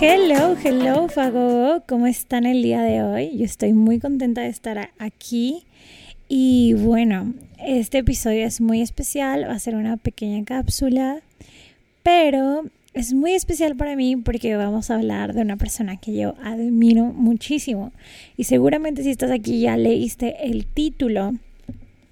Hello, 0.00 0.54
hello, 0.62 1.08
Fago. 1.08 1.82
¿Cómo 1.88 2.06
están 2.06 2.46
el 2.46 2.62
día 2.62 2.82
de 2.82 3.02
hoy? 3.02 3.36
Yo 3.36 3.44
estoy 3.44 3.72
muy 3.72 3.98
contenta 3.98 4.42
de 4.42 4.46
estar 4.46 4.90
aquí 4.96 5.64
y 6.28 6.74
bueno, 6.74 7.34
este 7.58 7.98
episodio 7.98 8.46
es 8.46 8.60
muy 8.60 8.80
especial, 8.80 9.48
va 9.48 9.54
a 9.54 9.58
ser 9.58 9.74
una 9.74 9.96
pequeña 9.96 10.44
cápsula, 10.44 11.18
pero 12.04 12.66
es 12.94 13.12
muy 13.12 13.32
especial 13.32 13.74
para 13.74 13.96
mí 13.96 14.14
porque 14.14 14.54
vamos 14.54 14.88
a 14.92 14.94
hablar 14.94 15.34
de 15.34 15.40
una 15.40 15.56
persona 15.56 15.96
que 15.96 16.14
yo 16.14 16.36
admiro 16.44 17.06
muchísimo. 17.06 17.90
Y 18.36 18.44
seguramente 18.44 19.02
si 19.02 19.10
estás 19.10 19.32
aquí 19.32 19.62
ya 19.62 19.76
leíste 19.76 20.48
el 20.48 20.64
título 20.64 21.34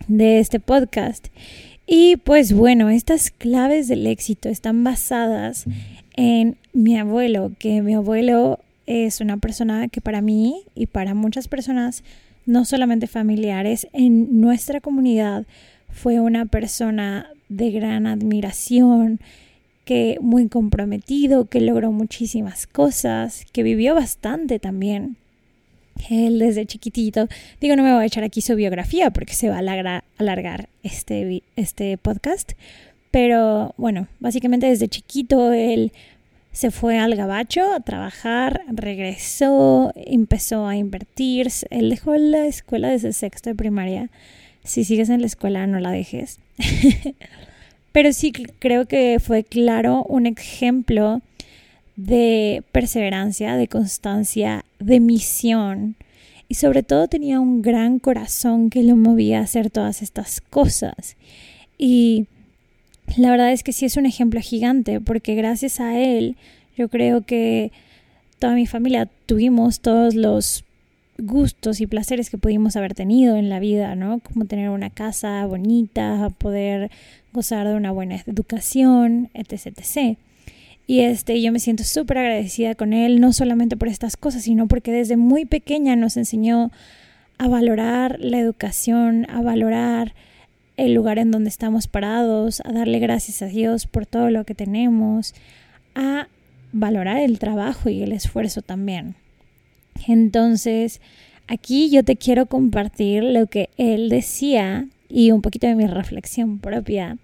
de 0.08 0.40
este 0.40 0.58
podcast. 0.58 1.28
Y 1.86 2.16
pues 2.16 2.52
bueno, 2.52 2.90
estas 2.90 3.30
claves 3.30 3.86
del 3.86 4.08
éxito 4.08 4.48
están 4.48 4.82
basadas 4.82 5.66
en 6.16 6.56
mi 6.72 6.98
abuelo, 6.98 7.52
que 7.58 7.82
mi 7.82 7.94
abuelo 7.94 8.58
es 8.86 9.20
una 9.20 9.36
persona 9.36 9.88
que 9.88 10.00
para 10.00 10.20
mí 10.20 10.62
y 10.74 10.86
para 10.86 11.14
muchas 11.14 11.48
personas 11.48 12.02
no 12.46 12.64
solamente 12.64 13.06
familiares, 13.06 13.88
en 13.92 14.40
nuestra 14.40 14.80
comunidad 14.80 15.46
fue 15.90 16.20
una 16.20 16.46
persona 16.46 17.30
de 17.48 17.70
gran 17.70 18.06
admiración, 18.06 19.20
que 19.84 20.18
muy 20.20 20.48
comprometido, 20.48 21.46
que 21.46 21.60
logró 21.60 21.92
muchísimas 21.92 22.66
cosas, 22.66 23.44
que 23.52 23.62
vivió 23.62 23.94
bastante 23.94 24.58
también. 24.58 25.16
Él 26.10 26.40
desde 26.40 26.66
chiquitito, 26.66 27.28
digo, 27.60 27.76
no 27.76 27.84
me 27.84 27.92
voy 27.94 28.02
a 28.02 28.06
echar 28.06 28.24
aquí 28.24 28.40
su 28.40 28.54
biografía 28.56 29.10
porque 29.10 29.34
se 29.34 29.48
va 29.48 29.56
a 29.56 30.02
alargar, 30.18 30.68
este, 30.82 31.44
este 31.54 31.96
podcast, 31.98 32.52
pero 33.10 33.74
bueno, 33.78 34.08
básicamente 34.18 34.66
desde 34.66 34.88
chiquito 34.88 35.52
él 35.52 35.92
se 36.56 36.70
fue 36.70 36.98
al 36.98 37.14
gabacho 37.16 37.70
a 37.74 37.80
trabajar, 37.80 38.62
regresó, 38.72 39.92
empezó 39.94 40.66
a 40.66 40.74
invertir. 40.74 41.48
Él 41.68 41.90
dejó 41.90 42.16
la 42.16 42.46
escuela 42.46 42.88
desde 42.88 43.12
sexto 43.12 43.50
de 43.50 43.54
primaria. 43.54 44.08
Si 44.64 44.82
sigues 44.84 45.10
en 45.10 45.20
la 45.20 45.26
escuela, 45.26 45.66
no 45.66 45.80
la 45.80 45.90
dejes. 45.90 46.40
Pero 47.92 48.10
sí 48.14 48.32
creo 48.32 48.86
que 48.86 49.20
fue 49.22 49.44
claro 49.44 50.04
un 50.04 50.24
ejemplo 50.24 51.20
de 51.96 52.62
perseverancia, 52.72 53.54
de 53.56 53.68
constancia, 53.68 54.64
de 54.78 54.98
misión. 54.98 55.96
Y 56.48 56.54
sobre 56.54 56.82
todo 56.82 57.06
tenía 57.06 57.38
un 57.38 57.60
gran 57.60 57.98
corazón 57.98 58.70
que 58.70 58.82
lo 58.82 58.96
movía 58.96 59.40
a 59.40 59.42
hacer 59.42 59.68
todas 59.68 60.00
estas 60.00 60.40
cosas. 60.40 61.18
Y 61.76 62.28
la 63.16 63.30
verdad 63.30 63.52
es 63.52 63.62
que 63.62 63.72
sí 63.72 63.86
es 63.86 63.96
un 63.96 64.06
ejemplo 64.06 64.40
gigante, 64.40 65.00
porque 65.00 65.34
gracias 65.34 65.80
a 65.80 65.98
él 65.98 66.36
yo 66.76 66.88
creo 66.88 67.22
que 67.22 67.72
toda 68.38 68.54
mi 68.54 68.66
familia 68.66 69.08
tuvimos 69.26 69.80
todos 69.80 70.14
los 70.14 70.64
gustos 71.18 71.80
y 71.80 71.86
placeres 71.86 72.28
que 72.28 72.38
pudimos 72.38 72.76
haber 72.76 72.94
tenido 72.94 73.36
en 73.36 73.48
la 73.48 73.58
vida, 73.58 73.94
¿no? 73.94 74.20
Como 74.20 74.44
tener 74.44 74.68
una 74.68 74.90
casa 74.90 75.46
bonita, 75.46 76.30
poder 76.38 76.90
gozar 77.32 77.66
de 77.66 77.74
una 77.74 77.90
buena 77.90 78.16
educación, 78.26 79.30
etc. 79.32 79.66
etc. 79.78 80.18
Y 80.86 81.00
este, 81.00 81.40
yo 81.40 81.50
me 81.52 81.58
siento 81.58 81.84
súper 81.84 82.18
agradecida 82.18 82.74
con 82.74 82.92
él, 82.92 83.20
no 83.20 83.32
solamente 83.32 83.76
por 83.76 83.88
estas 83.88 84.16
cosas, 84.16 84.42
sino 84.42 84.68
porque 84.68 84.92
desde 84.92 85.16
muy 85.16 85.44
pequeña 85.44 85.96
nos 85.96 86.16
enseñó 86.16 86.70
a 87.38 87.48
valorar 87.48 88.18
la 88.20 88.38
educación, 88.38 89.26
a 89.30 89.42
valorar 89.42 90.14
el 90.76 90.94
lugar 90.94 91.18
en 91.18 91.30
donde 91.30 91.48
estamos 91.48 91.86
parados, 91.86 92.60
a 92.64 92.72
darle 92.72 92.98
gracias 92.98 93.42
a 93.42 93.46
Dios 93.46 93.86
por 93.86 94.06
todo 94.06 94.30
lo 94.30 94.44
que 94.44 94.54
tenemos, 94.54 95.34
a 95.94 96.28
valorar 96.72 97.18
el 97.18 97.38
trabajo 97.38 97.88
y 97.88 98.02
el 98.02 98.12
esfuerzo 98.12 98.62
también. 98.62 99.14
Entonces, 100.06 101.00
aquí 101.48 101.90
yo 101.90 102.04
te 102.04 102.16
quiero 102.16 102.46
compartir 102.46 103.24
lo 103.24 103.46
que 103.46 103.70
él 103.76 104.08
decía 104.08 104.86
y 105.08 105.30
un 105.30 105.42
poquito 105.42 105.66
de 105.66 105.74
mi 105.74 105.86
reflexión 105.86 106.58
propia, 106.58 107.16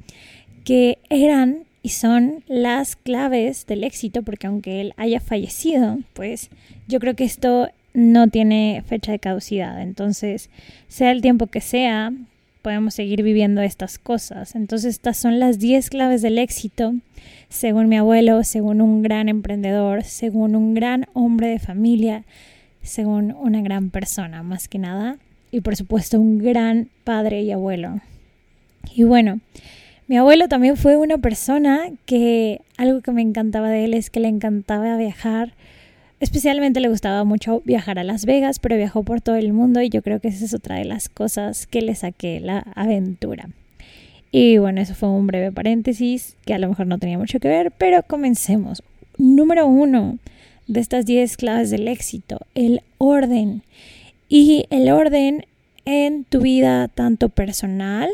que 0.64 0.98
eran 1.10 1.64
y 1.82 1.90
son 1.90 2.44
las 2.46 2.94
claves 2.94 3.66
del 3.66 3.82
éxito, 3.82 4.22
porque 4.22 4.46
aunque 4.46 4.80
él 4.80 4.94
haya 4.96 5.20
fallecido, 5.20 5.98
pues 6.12 6.48
yo 6.86 7.00
creo 7.00 7.16
que 7.16 7.24
esto 7.24 7.69
no 7.92 8.28
tiene 8.28 8.82
fecha 8.86 9.12
de 9.12 9.19
caducidad. 9.19 9.82
Entonces, 9.82 10.48
sea 10.86 11.10
el 11.10 11.20
tiempo 11.20 11.48
que 11.48 11.60
sea, 11.60 12.12
podemos 12.62 12.95
seguir 12.95 13.23
viviendo 13.23 13.61
estas 13.61 13.99
cosas. 13.99 14.55
Entonces 14.55 14.95
estas 14.95 15.17
son 15.17 15.39
las 15.39 15.59
10 15.59 15.91
claves 15.91 16.23
del 16.23 16.39
éxito, 16.39 16.95
según 17.49 17.89
mi 17.89 17.97
abuelo, 17.97 18.45
según 18.45 18.81
un 18.81 19.03
gran 19.03 19.28
emprendedor, 19.28 20.05
según 20.05 20.56
un 20.56 20.75
gran 20.75 21.06
hombre 21.12 21.49
de 21.49 21.59
familia, 21.59 22.25
según 22.83 23.33
una 23.39 23.61
gran 23.61 23.91
persona, 23.91 24.43
más 24.43 24.69
que 24.69 24.78
nada, 24.78 25.19
y 25.50 25.61
por 25.61 25.77
supuesto 25.77 26.21
un 26.21 26.39
gran 26.39 26.89
padre 27.05 27.43
y 27.43 27.53
abuelo. 27.53 28.00
Y 28.94 29.05
bueno, 29.05 29.41
mi 30.09 30.17
abuelo 30.17 30.49
también 30.49 30.77
fue 30.77 30.97
una 30.97 31.19
persona 31.19 31.91
que 32.06 32.61
algo 32.77 33.00
que 33.00 33.12
me 33.12 33.23
encantaba 33.23 33.69
de 33.69 33.84
él 33.84 33.94
es 33.94 34.11
que 34.11 34.21
le 34.21 34.29
encantaba 34.29 34.97
viajar, 34.97 35.53
Especialmente 36.22 36.78
le 36.78 36.88
gustaba 36.88 37.25
mucho 37.25 37.62
viajar 37.65 37.99
a 37.99 38.05
Las 38.05 38.27
Vegas, 38.27 38.60
pero 38.60 38.77
viajó 38.77 39.03
por 39.03 39.21
todo 39.21 39.34
el 39.34 39.53
mundo 39.53 39.83
y 39.83 39.88
yo 39.88 40.03
creo 40.03 40.21
que 40.21 40.28
esa 40.28 40.44
es 40.44 40.55
otra 40.55 40.77
de 40.77 40.84
las 40.84 41.09
cosas 41.09 41.66
que 41.66 41.83
le 41.83 41.97
saqué 41.97 42.38
la 42.38 42.60
aventura. 42.77 43.49
Y 44.31 44.59
bueno, 44.59 44.81
eso 44.81 44.94
fue 44.94 45.09
un 45.09 45.27
breve 45.27 45.50
paréntesis 45.50 46.37
que 46.47 46.55
a 46.55 46.61
lo 46.61 46.69
mejor 46.69 46.87
no 46.87 46.99
tenía 46.99 47.19
mucho 47.19 47.41
que 47.41 47.49
ver, 47.49 47.72
pero 47.77 48.05
comencemos. 48.05 48.84
Número 49.19 49.66
uno 49.66 50.19
de 50.69 50.78
estas 50.78 51.06
10 51.06 51.37
claves 51.38 51.71
del 51.71 51.88
éxito, 51.88 52.38
el 52.55 52.82
orden. 52.99 53.65
Y 54.28 54.66
el 54.71 54.93
orden 54.93 55.44
en 55.87 56.22
tu 56.22 56.41
vida 56.41 56.87
tanto 56.87 57.31
personal 57.31 58.09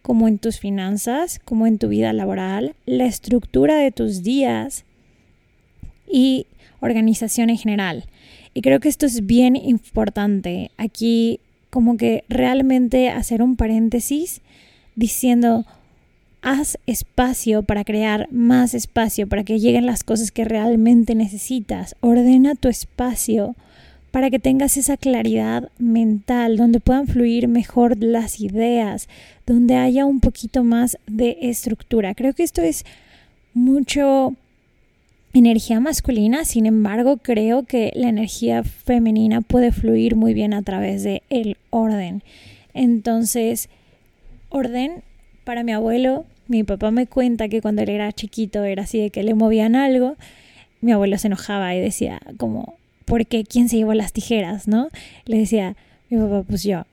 como 0.00 0.26
en 0.26 0.38
tus 0.38 0.58
finanzas, 0.58 1.38
como 1.44 1.66
en 1.66 1.76
tu 1.76 1.88
vida 1.88 2.14
laboral, 2.14 2.74
la 2.86 3.04
estructura 3.04 3.76
de 3.76 3.92
tus 3.92 4.22
días 4.22 4.86
y 6.10 6.46
organización 6.82 7.48
en 7.48 7.56
general. 7.56 8.04
Y 8.52 8.60
creo 8.60 8.80
que 8.80 8.90
esto 8.90 9.06
es 9.06 9.24
bien 9.24 9.56
importante. 9.56 10.70
Aquí 10.76 11.40
como 11.70 11.96
que 11.96 12.24
realmente 12.28 13.08
hacer 13.08 13.40
un 13.40 13.56
paréntesis 13.56 14.42
diciendo, 14.94 15.64
haz 16.42 16.76
espacio 16.86 17.62
para 17.62 17.84
crear 17.84 18.28
más 18.30 18.74
espacio, 18.74 19.26
para 19.26 19.44
que 19.44 19.58
lleguen 19.58 19.86
las 19.86 20.04
cosas 20.04 20.30
que 20.30 20.44
realmente 20.44 21.14
necesitas. 21.14 21.96
Ordena 22.00 22.54
tu 22.54 22.68
espacio 22.68 23.56
para 24.10 24.28
que 24.28 24.38
tengas 24.38 24.76
esa 24.76 24.98
claridad 24.98 25.70
mental, 25.78 26.58
donde 26.58 26.80
puedan 26.80 27.06
fluir 27.06 27.48
mejor 27.48 27.96
las 28.02 28.40
ideas, 28.40 29.08
donde 29.46 29.76
haya 29.76 30.04
un 30.04 30.20
poquito 30.20 30.64
más 30.64 30.98
de 31.06 31.38
estructura. 31.40 32.14
Creo 32.14 32.34
que 32.34 32.42
esto 32.42 32.60
es 32.60 32.84
mucho 33.54 34.36
energía 35.38 35.80
masculina, 35.80 36.44
sin 36.44 36.66
embargo, 36.66 37.16
creo 37.16 37.64
que 37.64 37.90
la 37.94 38.08
energía 38.08 38.64
femenina 38.64 39.40
puede 39.40 39.72
fluir 39.72 40.16
muy 40.16 40.34
bien 40.34 40.52
a 40.54 40.62
través 40.62 41.02
de 41.02 41.22
el 41.30 41.56
orden. 41.70 42.22
Entonces, 42.74 43.68
orden 44.50 45.02
para 45.44 45.64
mi 45.64 45.72
abuelo, 45.72 46.26
mi 46.48 46.64
papá 46.64 46.90
me 46.90 47.06
cuenta 47.06 47.48
que 47.48 47.62
cuando 47.62 47.82
él 47.82 47.88
era 47.88 48.12
chiquito 48.12 48.64
era 48.64 48.82
así 48.82 49.00
de 49.00 49.10
que 49.10 49.22
le 49.22 49.34
movían 49.34 49.74
algo, 49.74 50.16
mi 50.80 50.92
abuelo 50.92 51.16
se 51.16 51.28
enojaba 51.28 51.74
y 51.74 51.80
decía 51.80 52.20
como, 52.36 52.76
¿por 53.04 53.26
qué? 53.26 53.44
¿Quién 53.44 53.68
se 53.68 53.76
llevó 53.76 53.94
las 53.94 54.12
tijeras? 54.12 54.68
¿No? 54.68 54.88
Le 55.24 55.38
decía, 55.38 55.76
mi 56.10 56.18
papá, 56.18 56.42
pues 56.42 56.62
yo. 56.62 56.84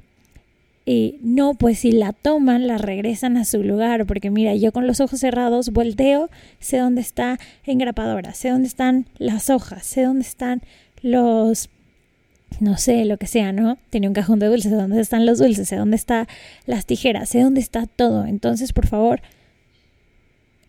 Y 0.92 1.20
no, 1.22 1.54
pues 1.54 1.78
si 1.78 1.92
la 1.92 2.14
toman, 2.14 2.66
la 2.66 2.80
regresan 2.80 3.38
a 3.38 3.46
su 3.46 3.62
lugar, 3.62 4.08
porque 4.08 4.32
mira, 4.32 4.56
yo 4.56 4.72
con 4.72 4.88
los 4.88 5.00
ojos 5.02 5.20
cerrados 5.20 5.70
volteo, 5.70 6.32
sé 6.58 6.80
dónde 6.80 7.02
está 7.02 7.38
engrapadora, 7.64 8.34
sé 8.34 8.50
dónde 8.50 8.68
están 8.68 9.06
las 9.20 9.52
hojas, 9.52 9.86
sé 9.86 10.02
dónde 10.02 10.24
están 10.24 10.64
los, 11.04 11.70
no 12.60 12.78
sé, 12.78 13.06
lo 13.06 13.18
que 13.18 13.28
sea, 13.28 13.52
¿no? 13.52 13.78
Tenía 13.92 14.10
un 14.10 14.16
cajón 14.16 14.40
de 14.40 14.48
dulces, 14.48 14.72
dónde 14.72 15.00
están 15.00 15.28
los 15.28 15.38
dulces, 15.38 15.68
sé 15.68 15.76
dónde 15.76 15.96
están 15.96 16.26
las 16.66 16.88
tijeras, 16.88 17.30
sé 17.30 17.42
dónde 17.42 17.62
está 17.62 17.86
todo. 17.86 18.26
Entonces, 18.26 18.74
por 18.74 18.88
favor, 18.88 19.22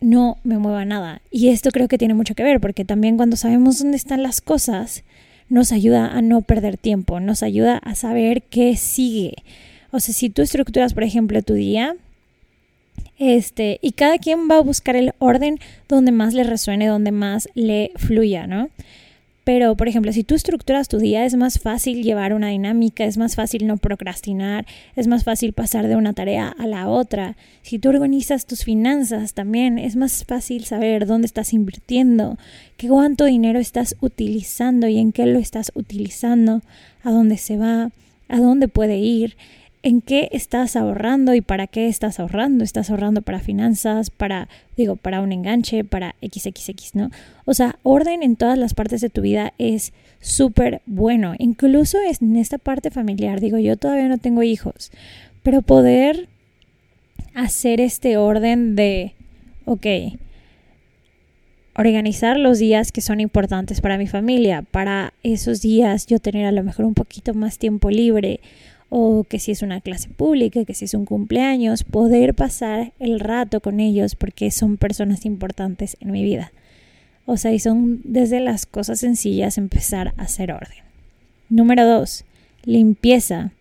no 0.03 0.37
me 0.45 0.59
mueva 0.59 0.85
nada. 0.85 1.23
Y 1.31 1.49
esto 1.49 1.71
creo 1.71 1.89
que 1.89 1.97
tiene 1.97 2.13
mucho 2.13 2.35
que 2.35 2.43
ver, 2.43 2.61
porque 2.61 2.85
también 2.85 3.17
cuando 3.17 3.39
sabemos 3.39 3.79
dónde 3.79 3.97
están 3.97 4.23
las 4.23 4.43
cosas, 4.43 5.03
nos 5.49 5.73
ayuda 5.73 6.09
a 6.09 6.21
no 6.21 6.43
perder 6.43 6.77
tiempo, 6.77 7.21
nos 7.21 7.43
ayuda 7.43 7.79
a 7.79 7.95
saber 7.95 8.43
qué 8.43 8.77
sigue. 8.77 9.37
O 9.91 10.01
sea, 10.01 10.15
si 10.15 10.31
tú 10.31 10.43
estructuras, 10.43 10.95
por 10.95 11.03
ejemplo, 11.03 11.43
tu 11.43 11.55
día, 11.55 11.97
este, 13.19 13.79
y 13.83 13.93
cada 13.93 14.19
quien 14.19 14.49
va 14.51 14.57
a 14.57 14.63
buscar 14.63 14.97
el 14.97 15.13
orden 15.19 15.59
donde 15.89 16.13
más 16.13 16.33
le 16.33 16.45
resuene, 16.45 16.87
donde 16.87 17.13
más 17.13 17.49
le 17.55 17.93
fluya, 17.97 18.47
¿no? 18.47 18.71
Pero, 19.45 19.75
por 19.75 19.89
ejemplo, 19.89 20.13
si 20.13 20.23
tú 20.23 20.35
estructuras 20.35 20.89
tu 20.89 20.99
día, 20.99 21.25
es 21.25 21.35
más 21.35 21.59
fácil 21.59 22.03
llevar 22.03 22.35
una 22.35 22.49
dinámica, 22.49 23.05
es 23.05 23.19
más 23.19 23.35
fácil 23.35 23.67
no 23.67 23.79
procrastinar, 23.79 24.65
es 24.97 25.07
más 25.07 25.25
fácil 25.25 25.55
pasar 25.55 25.89
de 25.89 25.97
una 25.97 26.13
tarea 26.13 26.55
a 26.57 26.67
la 26.67 26.89
otra. 26.89 27.37
Si 27.63 27.79
tú 27.79 27.89
organizas 27.89 28.47
tus 28.47 28.65
finanzas 28.65 29.35
también, 29.35 29.79
es 29.79 29.97
más 29.97 30.25
fácil 30.25 30.67
saber 30.67 31.07
dónde 31.07 31.27
estás 31.27 31.53
invirtiendo, 31.53 32.39
qué 32.77 32.89
cuánto 32.89 33.25
dinero 33.25 33.59
estás 33.59 33.97
utilizando 34.01 34.89
y 34.89 34.99
en 34.99 35.13
qué 35.13 35.27
lo 35.27 35.39
estás 35.39 35.73
utilizando, 35.75 36.63
a 37.03 37.11
dónde 37.11 37.37
se 37.37 37.57
va, 37.57 37.91
a 38.29 38.39
dónde 38.39 38.69
puede 38.69 38.99
ir 38.99 39.37
en 39.83 40.03
qué 40.03 40.29
estás 40.33 40.77
ahorrando 40.77 41.35
y 41.35 41.41
para 41.41 41.67
qué 41.67 41.89
estás 41.89 42.21
ahorrando. 42.21 42.65
Estás 42.65 42.91
ahorrando 42.91 43.23
para 43.23 43.41
finanzas, 43.41 44.11
para, 44.11 44.49
digo, 44.77 44.97
para 44.97 45.21
un 45.21 45.33
enganche, 45.33 45.85
para 45.85 46.15
XXX, 46.23 46.95
¿no? 46.95 47.11
O 47.47 47.55
sea, 47.55 47.77
orden 47.83 48.23
en 48.23 48.37
todas 48.37 48.59
las 48.59 48.75
partes 48.75 49.01
de 49.01 49.11
tu 49.11 49.23
vida 49.23 49.55
es 49.59 49.93
súper 50.21 50.83
bueno. 50.87 51.35
Incluso 51.39 51.99
en 52.21 52.37
esta 52.37 52.59
parte 52.59 52.91
familiar, 52.91 53.41
digo, 53.41 53.59
yo 53.59 53.77
todavía 53.77 54.09
no 54.09 54.19
tengo 54.19 54.43
hijos, 54.43 54.91
pero 55.43 55.63
poder 55.63 56.29
hacer 57.35 57.81
este 57.81 58.17
orden 58.19 58.77
de, 58.77 59.15
ok, 59.65 59.87
organizar 61.75 62.39
los 62.39 62.59
días 62.59 62.93
que 62.93 63.01
son 63.01 63.21
importantes 63.21 63.81
para 63.81 63.97
mi 63.97 64.07
familia, 64.07 64.63
para 64.71 65.15
esos 65.23 65.63
días 65.63 66.07
yo 66.07 66.19
tener 66.19 66.45
a 66.45 66.53
lo 66.53 66.63
mejor 66.63 66.85
un 66.85 66.95
poquito 66.95 67.33
más 67.33 67.57
tiempo 67.57 67.91
libre 67.91 68.41
o 68.91 69.25
que 69.25 69.39
si 69.39 69.53
es 69.53 69.63
una 69.63 69.81
clase 69.81 70.09
pública, 70.09 70.65
que 70.65 70.75
si 70.75 70.85
es 70.85 70.95
un 70.95 71.07
cumpleaños, 71.07 71.85
poder 71.85 72.35
pasar 72.35 72.93
el 72.99 73.21
rato 73.21 73.61
con 73.61 73.81
ellos 73.81 74.17
porque 74.17 74.51
son 74.51 74.77
personas 74.77 75.25
importantes 75.25 75.97
en 76.01 76.11
mi 76.11 76.25
vida. 76.25 76.53
O 77.25 77.37
sea, 77.37 77.53
y 77.53 77.61
son 77.61 78.01
desde 78.03 78.41
las 78.41 78.67
cosas 78.67 78.99
sencillas 78.99 79.57
empezar 79.57 80.13
a 80.17 80.23
hacer 80.23 80.53
orden. 80.53 80.79
Número 81.49 81.87
dos, 81.87 82.25
limpieza. 82.65 83.53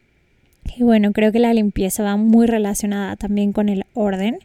Y 0.76 0.84
bueno, 0.84 1.12
creo 1.12 1.32
que 1.32 1.40
la 1.40 1.54
limpieza 1.54 2.04
va 2.04 2.18
muy 2.18 2.48
relacionada 2.48 3.16
también 3.16 3.54
con 3.54 3.70
el 3.70 3.86
orden. 3.94 4.40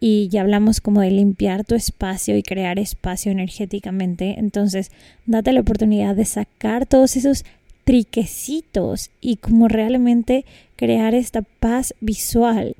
Y 0.00 0.28
ya 0.28 0.42
hablamos 0.42 0.82
como 0.82 1.00
de 1.00 1.10
limpiar 1.10 1.64
tu 1.64 1.74
espacio 1.74 2.36
y 2.36 2.42
crear 2.42 2.78
espacio 2.78 3.32
energéticamente. 3.32 4.38
Entonces, 4.38 4.90
date 5.24 5.52
la 5.52 5.60
oportunidad 5.60 6.14
de 6.14 6.24
sacar 6.26 6.84
todos 6.84 7.16
esos 7.16 7.44
triquecitos 7.84 9.10
y 9.20 9.36
como 9.36 9.68
realmente 9.68 10.44
crear 10.76 11.14
esta 11.14 11.42
paz 11.42 11.94
visual. 12.00 12.76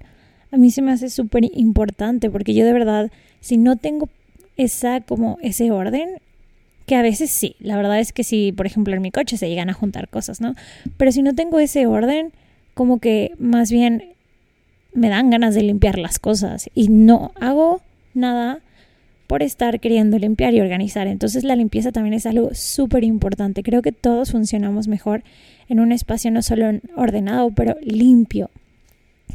A 0.51 0.57
mí 0.57 0.71
se 0.71 0.83
me 0.83 0.93
hace 0.93 1.11
súper 1.11 1.45
importante 1.55 2.31
porque 2.31 2.55
yo 2.55 2.65
de 2.65 2.73
verdad, 2.73 3.11
si 3.41 3.57
no 3.57 3.77
tengo 3.77 4.09
esa 4.57 5.01
como 5.01 5.39
ese 5.43 5.71
orden, 5.71 6.21
que 6.87 6.97
a 6.97 7.03
veces 7.03 7.31
sí, 7.31 7.55
la 7.61 7.77
verdad 7.77 8.01
es 8.01 8.13
que 8.13 8.25
si, 8.25 8.53
por 8.53 8.67
ejemplo, 8.67 8.95
en 8.95 9.03
mi 9.03 9.11
coche 9.11 9.37
se 9.37 9.49
llegan 9.49 9.71
a 9.71 9.75
juntar 9.75 10.09
cosas, 10.09 10.41
¿no? 10.41 10.55
Pero 10.97 11.13
si 11.13 11.23
no 11.23 11.35
tengo 11.35 11.61
ese 11.61 11.87
orden, 11.87 12.33
como 12.75 12.99
que 12.99 13.33
más 13.39 13.71
bien 13.71 14.15
me 14.93 15.09
dan 15.09 15.31
ganas 15.31 15.55
de 15.55 15.63
limpiar 15.63 15.99
las 15.99 16.19
cosas 16.19 16.69
y 16.75 16.89
no 16.89 17.33
hago 17.41 17.81
nada 18.13 18.61
por 19.31 19.45
estar 19.45 19.79
queriendo 19.79 20.19
limpiar 20.19 20.55
y 20.55 20.61
organizar. 20.61 21.07
Entonces 21.07 21.45
la 21.45 21.55
limpieza 21.55 21.93
también 21.93 22.15
es 22.15 22.27
algo 22.27 22.51
súper 22.53 23.05
importante. 23.05 23.63
Creo 23.63 23.81
que 23.81 23.93
todos 23.93 24.33
funcionamos 24.33 24.89
mejor 24.89 25.23
en 25.69 25.79
un 25.79 25.93
espacio 25.93 26.33
no 26.33 26.43
solo 26.43 26.81
ordenado, 26.97 27.53
pero 27.53 27.77
limpio. 27.81 28.51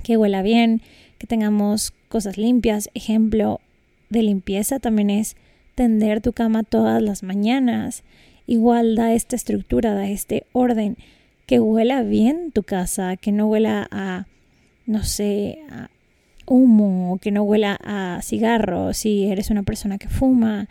Que 0.03 0.17
huela 0.17 0.41
bien, 0.41 0.81
que 1.17 1.27
tengamos 1.27 1.93
cosas 2.09 2.37
limpias. 2.37 2.89
Ejemplo 2.93 3.61
de 4.09 4.23
limpieza 4.23 4.79
también 4.79 5.09
es 5.09 5.37
tender 5.75 6.19
tu 6.19 6.33
cama 6.33 6.63
todas 6.63 7.01
las 7.01 7.23
mañanas. 7.23 8.03
Igual 8.47 8.95
da 8.95 9.13
esta 9.13 9.37
estructura, 9.37 9.93
da 9.93 10.09
este 10.09 10.45
orden. 10.51 10.97
Que 11.45 11.61
huela 11.61 12.03
bien 12.03 12.51
tu 12.51 12.63
casa, 12.63 13.15
que 13.15 13.31
no 13.31 13.47
huela 13.47 13.87
a, 13.91 14.25
no 14.87 15.05
sé, 15.05 15.59
a 15.71 15.87
humo, 16.45 17.19
que 17.21 17.31
no 17.31 17.43
huela 17.43 17.79
a 17.83 18.19
cigarro, 18.21 18.93
si 18.93 19.25
eres 19.25 19.49
una 19.49 19.63
persona 19.63 19.97
que 19.97 20.09
fuma, 20.09 20.67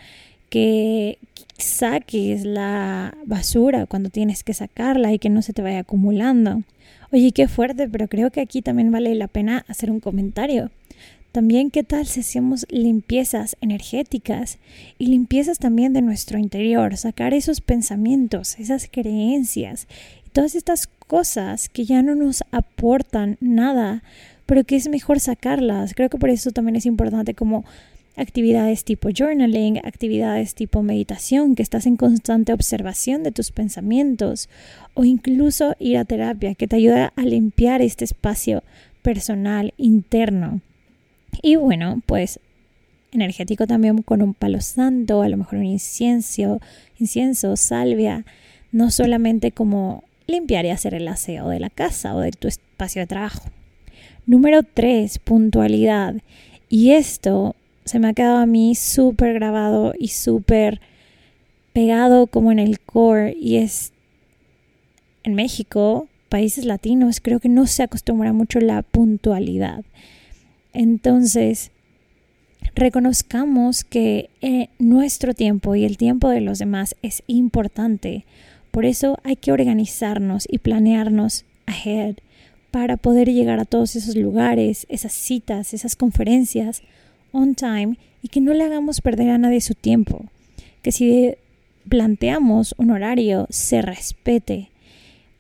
que 0.49 1.19
saques 1.59 2.45
la 2.45 3.17
basura 3.27 3.87
cuando 3.87 4.11
tienes 4.11 4.45
que 4.45 4.55
sacarla 4.55 5.13
y 5.13 5.19
que 5.19 5.31
no 5.31 5.43
se 5.43 5.53
te 5.53 5.63
vaya 5.63 5.81
acumulando. 5.81 6.63
Oye, 7.13 7.33
qué 7.33 7.49
fuerte, 7.49 7.89
pero 7.89 8.09
creo 8.09 8.31
que 8.31 8.41
aquí 8.41 8.63
también 8.63 8.91
vale 8.91 9.15
la 9.15 9.29
pena 9.29 9.65
hacer 9.69 9.91
un 9.91 10.01
comentario. 10.01 10.71
También, 11.35 11.71
¿qué 11.71 11.83
tal 11.83 12.07
si 12.07 12.21
hacemos 12.21 12.65
limpiezas 12.71 13.57
energéticas 13.61 14.59
y 14.99 15.07
limpiezas 15.07 15.59
también 15.59 15.93
de 15.93 16.03
nuestro 16.03 16.39
interior? 16.39 16.97
Sacar 16.97 17.35
esos 17.35 17.61
pensamientos, 17.61 18.57
esas 18.61 18.89
creencias 18.89 19.89
y 20.25 20.31
todas 20.31 20.55
estas 20.55 20.87
cosas 20.87 21.69
que 21.69 21.85
ya 21.85 22.03
no 22.03 22.15
nos 22.15 22.45
aportan 22.53 23.37
nada 23.41 24.05
pero 24.47 24.65
que 24.65 24.77
es 24.77 24.89
mejor 24.89 25.21
sacarlas. 25.21 25.95
Creo 25.95 26.09
que 26.09 26.19
por 26.19 26.31
eso 26.31 26.51
también 26.51 26.77
es 26.77 26.87
importante 26.87 27.35
como 27.35 27.65
actividades 28.17 28.85
tipo 28.85 29.09
journaling, 29.11 29.79
actividades 29.79 30.55
tipo 30.55 30.83
meditación, 30.83 31.55
que 31.55 31.63
estás 31.63 31.87
en 31.87 31.97
constante 31.97 32.53
observación 32.53 33.23
de 33.23 33.33
tus 33.33 33.51
pensamientos, 33.51 34.49
o 34.95 35.05
incluso 35.05 35.75
ir 35.79 35.99
a 35.99 36.05
terapia, 36.05 36.55
que 36.55 36.69
te 36.69 36.77
ayuda 36.77 37.13
a 37.17 37.23
limpiar 37.23 37.83
este 37.83 38.05
espacio 38.05 38.63
personal 39.03 39.75
interno. 39.77 40.61
Y 41.43 41.57
bueno, 41.57 42.01
pues 42.07 42.39
energético 43.13 43.67
también 43.67 44.03
con 44.03 44.23
un 44.23 44.35
palo 44.35 44.61
santo, 44.61 45.23
a 45.23 45.29
lo 45.29 45.37
mejor 45.37 45.59
un 45.59 45.67
incienso, 45.67 46.61
incienso, 46.99 47.57
salvia, 47.57 48.25
no 48.73 48.91
solamente 48.91 49.53
como 49.53 50.05
limpiar 50.27 50.65
y 50.65 50.71
hacer 50.71 50.95
el 50.95 51.07
aseo 51.07 51.49
de 51.49 51.61
la 51.61 51.71
casa 51.71 52.15
o 52.15 52.21
de 52.21 52.33
tu 52.33 52.49
espacio 52.49 53.03
de 53.03 53.07
trabajo. 53.07 53.51
Número 54.27 54.63
3, 54.63 55.19
puntualidad. 55.19 56.15
Y 56.69 56.93
esto 56.93 57.55
se 57.85 57.99
me 57.99 58.09
ha 58.09 58.15
quedado 58.15 58.39
a 58.39 58.47
mí 58.47 58.75
súper 58.75 59.35
grabado 59.35 59.93
y 59.99 60.09
súper 60.09 60.81
pegado 61.73 62.27
como 62.27 62.51
en 62.51 62.59
el 62.59 62.81
core 62.81 63.37
y 63.39 63.57
es 63.57 63.93
en 65.25 65.35
México, 65.35 66.09
países 66.29 66.65
latinos, 66.65 67.21
creo 67.21 67.41
que 67.41 67.49
no 67.49 67.67
se 67.67 67.83
acostumbra 67.83 68.33
mucho 68.33 68.61
la 68.61 68.83
puntualidad. 68.83 69.85
Entonces, 70.73 71.71
reconozcamos 72.75 73.85
que 73.85 74.31
eh, 74.43 74.69
nuestro 74.79 75.35
tiempo 75.35 75.75
y 75.75 75.85
el 75.85 75.97
tiempo 75.97 76.29
de 76.29 76.41
los 76.41 76.59
demás 76.59 76.95
es 77.03 77.23
importante. 77.27 78.25
Por 78.71 78.85
eso 78.85 79.19
hay 79.23 79.37
que 79.37 79.53
organizarnos 79.53 80.47
y 80.51 80.59
planearnos 80.59 81.45
ahead 81.67 82.17
para 82.75 82.97
poder 82.97 83.33
llegar 83.33 83.61
a 83.61 83.67
todos 83.67 83.95
esos 83.95 84.17
lugares, 84.17 84.85
esas 84.89 85.13
citas, 85.13 85.75
esas 85.75 85.95
conferencias 85.95 86.83
on 87.31 87.55
time 87.55 87.97
y 88.21 88.27
que 88.27 88.41
no 88.41 88.53
le 88.53 88.65
hagamos 88.65 89.01
perder 89.01 89.31
a 89.31 89.39
nadie 89.39 89.61
su 89.61 89.75
tiempo. 89.77 90.25
Que 90.83 90.91
si 90.91 91.37
planteamos 91.89 92.75
un 92.77 92.91
horario, 92.91 93.47
se 93.49 93.81
respete. 93.81 94.71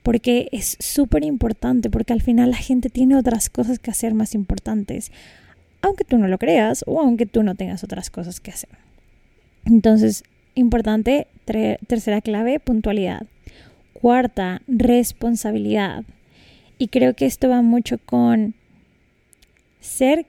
Porque 0.04 0.48
es 0.52 0.76
súper 0.78 1.24
importante, 1.24 1.90
porque 1.90 2.12
al 2.12 2.22
final 2.22 2.52
la 2.52 2.56
gente 2.56 2.88
tiene 2.88 3.16
otras 3.16 3.50
cosas 3.50 3.80
que 3.80 3.90
hacer 3.90 4.14
más 4.14 4.36
importantes, 4.36 5.10
aunque 5.82 6.04
tú 6.04 6.18
no 6.18 6.28
lo 6.28 6.38
creas 6.38 6.84
o 6.86 7.00
aunque 7.00 7.26
tú 7.26 7.42
no 7.42 7.56
tengas 7.56 7.82
otras 7.82 8.10
cosas 8.10 8.38
que 8.38 8.52
hacer. 8.52 8.70
Entonces, 9.64 10.22
importante, 10.54 11.26
tercera 11.44 12.20
clave, 12.20 12.60
puntualidad. 12.60 13.26
Cuarta, 13.92 14.62
responsabilidad. 14.68 16.04
Y 16.78 16.88
creo 16.88 17.14
que 17.14 17.26
esto 17.26 17.48
va 17.48 17.62
mucho 17.62 17.98
con 17.98 18.54
ser 19.80 20.26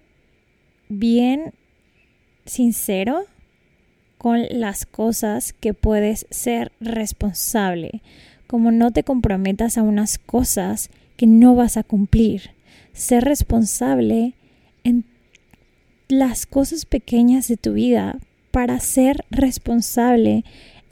bien 0.90 1.54
sincero 2.46 3.26
con 4.18 4.44
las 4.50 4.86
cosas 4.86 5.54
que 5.54 5.74
puedes 5.74 6.26
ser 6.30 6.72
responsable. 6.80 8.02
Como 8.48 8.72
no 8.72 8.92
te 8.92 9.04
comprometas 9.04 9.78
a 9.78 9.84
unas 9.84 10.18
cosas 10.18 10.90
que 11.18 11.28
no 11.28 11.56
vas 11.56 11.78
a 11.78 11.84
cumplir. 11.84 12.52
Ser 12.94 13.24
responsable 13.24 14.34
en 14.84 15.06
las 16.08 16.46
cosas 16.46 16.86
pequeñas 16.86 17.48
de 17.48 17.58
tu 17.58 17.74
vida 17.74 18.20
para 18.52 18.80
ser 18.80 19.26
responsable 19.32 20.44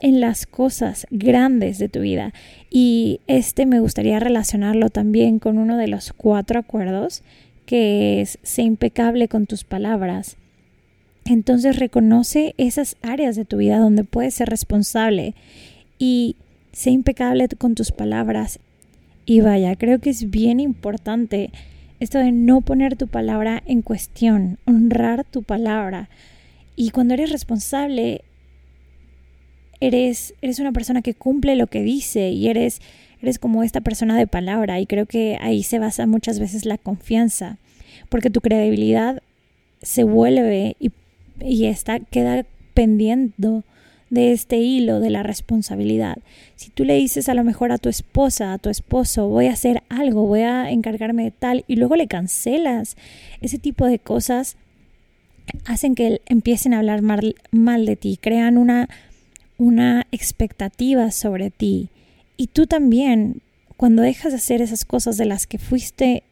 en 0.04 0.20
las 0.20 0.44
cosas 0.44 1.06
grandes 1.10 1.78
de 1.78 1.88
tu 1.88 2.00
vida. 2.00 2.34
Y 2.68 3.20
este 3.26 3.64
me 3.64 3.80
gustaría 3.80 4.20
relacionarlo 4.20 4.90
también 4.90 5.38
con 5.38 5.56
uno 5.56 5.78
de 5.78 5.88
los 5.88 6.12
cuatro 6.12 6.60
acuerdos, 6.60 7.22
que 7.64 8.20
es 8.20 8.38
sé 8.42 8.60
impecable 8.64 9.28
con 9.28 9.46
tus 9.46 9.64
palabras. 9.64 10.36
Entonces 11.24 11.78
reconoce 11.78 12.54
esas 12.58 12.98
áreas 13.00 13.34
de 13.34 13.46
tu 13.46 13.56
vida 13.56 13.78
donde 13.78 14.04
puedes 14.04 14.34
ser 14.34 14.50
responsable 14.50 15.34
y 15.98 16.36
sé 16.72 16.90
impecable 16.90 17.48
con 17.56 17.74
tus 17.74 17.90
palabras. 17.90 18.60
Y 19.24 19.40
vaya, 19.40 19.74
creo 19.74 20.00
que 20.00 20.10
es 20.10 20.30
bien 20.30 20.60
importante 20.60 21.50
esto 21.98 22.18
de 22.18 22.30
no 22.30 22.60
poner 22.60 22.96
tu 22.96 23.08
palabra 23.08 23.62
en 23.64 23.80
cuestión, 23.80 24.58
honrar 24.66 25.24
tu 25.24 25.42
palabra. 25.42 26.10
Y 26.76 26.90
cuando 26.90 27.14
eres 27.14 27.32
responsable, 27.32 28.20
eres, 29.86 30.34
eres 30.42 30.58
una 30.58 30.72
persona 30.72 31.02
que 31.02 31.14
cumple 31.14 31.56
lo 31.56 31.66
que 31.66 31.82
dice 31.82 32.30
y 32.30 32.48
eres, 32.48 32.80
eres 33.20 33.38
como 33.38 33.62
esta 33.62 33.80
persona 33.80 34.16
de 34.16 34.26
palabra. 34.26 34.80
Y 34.80 34.86
creo 34.86 35.06
que 35.06 35.38
ahí 35.40 35.62
se 35.62 35.78
basa 35.78 36.06
muchas 36.06 36.38
veces 36.38 36.64
la 36.64 36.78
confianza, 36.78 37.58
porque 38.08 38.30
tu 38.30 38.40
credibilidad 38.40 39.22
se 39.82 40.04
vuelve 40.04 40.76
y, 40.78 40.92
y 41.40 41.66
está, 41.66 42.00
queda 42.00 42.44
pendiendo 42.74 43.64
de 44.10 44.32
este 44.32 44.58
hilo 44.58 45.00
de 45.00 45.10
la 45.10 45.22
responsabilidad. 45.22 46.18
Si 46.56 46.70
tú 46.70 46.84
le 46.84 46.94
dices 46.94 47.28
a 47.28 47.34
lo 47.34 47.44
mejor 47.44 47.72
a 47.72 47.78
tu 47.78 47.88
esposa, 47.88 48.52
a 48.52 48.58
tu 48.58 48.70
esposo, 48.70 49.28
voy 49.28 49.46
a 49.46 49.52
hacer 49.52 49.82
algo, 49.88 50.26
voy 50.26 50.40
a 50.40 50.70
encargarme 50.70 51.24
de 51.24 51.30
tal, 51.32 51.64
y 51.66 51.76
luego 51.76 51.96
le 51.96 52.06
cancelas, 52.06 52.96
ese 53.40 53.58
tipo 53.58 53.86
de 53.86 53.98
cosas 53.98 54.56
hacen 55.66 55.94
que 55.94 56.20
empiecen 56.26 56.74
a 56.74 56.78
hablar 56.78 57.02
mal, 57.02 57.34
mal 57.50 57.86
de 57.86 57.96
ti, 57.96 58.18
crean 58.20 58.56
una, 58.56 58.88
una 59.58 60.06
expectativa 60.12 61.10
sobre 61.10 61.50
ti. 61.50 61.90
Y 62.36 62.48
tú 62.48 62.66
también, 62.66 63.42
cuando 63.76 64.02
dejas 64.02 64.32
de 64.32 64.38
hacer 64.38 64.60
esas 64.60 64.84
cosas 64.84 65.16
de 65.16 65.26
las 65.26 65.46
que 65.46 65.58
fuiste, 65.58 66.22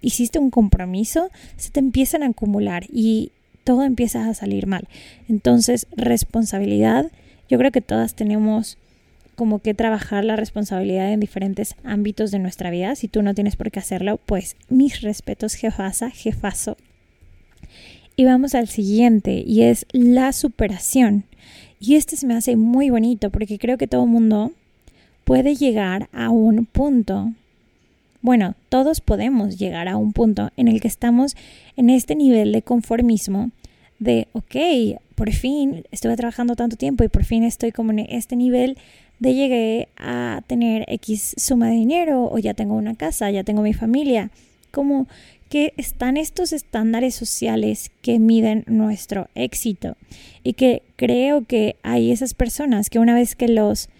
hiciste 0.00 0.38
un 0.38 0.50
compromiso, 0.50 1.30
se 1.56 1.70
te 1.70 1.80
empiezan 1.80 2.22
a 2.22 2.26
acumular 2.26 2.84
y 2.92 3.32
todo 3.64 3.82
empieza 3.82 4.28
a 4.28 4.34
salir 4.34 4.66
mal. 4.66 4.88
Entonces, 5.28 5.86
responsabilidad, 5.96 7.10
yo 7.48 7.58
creo 7.58 7.70
que 7.70 7.80
todas 7.80 8.14
tenemos 8.14 8.78
como 9.34 9.60
que 9.60 9.74
trabajar 9.74 10.24
la 10.24 10.36
responsabilidad 10.36 11.12
en 11.12 11.20
diferentes 11.20 11.74
ámbitos 11.84 12.30
de 12.30 12.38
nuestra 12.38 12.70
vida. 12.70 12.94
Si 12.94 13.08
tú 13.08 13.22
no 13.22 13.34
tienes 13.34 13.56
por 13.56 13.70
qué 13.70 13.80
hacerlo, 13.80 14.18
pues 14.26 14.56
mis 14.68 15.00
respetos, 15.00 15.54
jefasa, 15.54 16.10
jefazo. 16.10 16.76
Y 18.14 18.24
vamos 18.24 18.54
al 18.54 18.68
siguiente, 18.68 19.42
y 19.46 19.62
es 19.62 19.86
la 19.92 20.32
superación. 20.32 21.24
Y 21.84 21.96
este 21.96 22.16
se 22.16 22.26
me 22.26 22.34
hace 22.34 22.54
muy 22.56 22.90
bonito 22.90 23.30
porque 23.30 23.58
creo 23.58 23.76
que 23.76 23.88
todo 23.88 24.06
mundo 24.06 24.52
puede 25.24 25.56
llegar 25.56 26.08
a 26.12 26.30
un 26.30 26.64
punto 26.64 27.32
bueno, 28.22 28.54
todos 28.68 29.00
podemos 29.00 29.58
llegar 29.58 29.88
a 29.88 29.96
un 29.96 30.12
punto 30.12 30.50
en 30.56 30.68
el 30.68 30.80
que 30.80 30.86
estamos 30.86 31.36
en 31.76 31.90
este 31.90 32.14
nivel 32.14 32.52
de 32.52 32.62
conformismo 32.62 33.50
de, 33.98 34.28
ok, 34.32 35.00
por 35.16 35.32
fin 35.32 35.84
estuve 35.90 36.16
trabajando 36.16 36.54
tanto 36.54 36.76
tiempo 36.76 37.02
y 37.02 37.08
por 37.08 37.24
fin 37.24 37.42
estoy 37.42 37.72
como 37.72 37.90
en 37.90 37.98
este 37.98 38.36
nivel 38.36 38.78
de 39.18 39.34
llegué 39.34 39.88
a 39.96 40.42
tener 40.46 40.84
X 40.86 41.34
suma 41.36 41.66
de 41.66 41.74
dinero 41.74 42.28
o 42.30 42.38
ya 42.38 42.54
tengo 42.54 42.74
una 42.74 42.94
casa, 42.94 43.28
ya 43.32 43.42
tengo 43.42 43.62
mi 43.62 43.74
familia. 43.74 44.30
Como 44.70 45.08
que 45.52 45.74
están 45.76 46.16
estos 46.16 46.54
estándares 46.54 47.14
sociales 47.14 47.90
que 48.00 48.18
miden 48.18 48.64
nuestro 48.66 49.28
éxito 49.34 49.98
y 50.42 50.54
que 50.54 50.80
creo 50.96 51.44
que 51.44 51.76
hay 51.82 52.10
esas 52.10 52.32
personas 52.32 52.88
que 52.88 52.98
una 52.98 53.14
vez 53.14 53.36
que 53.36 53.48
los 53.48 53.90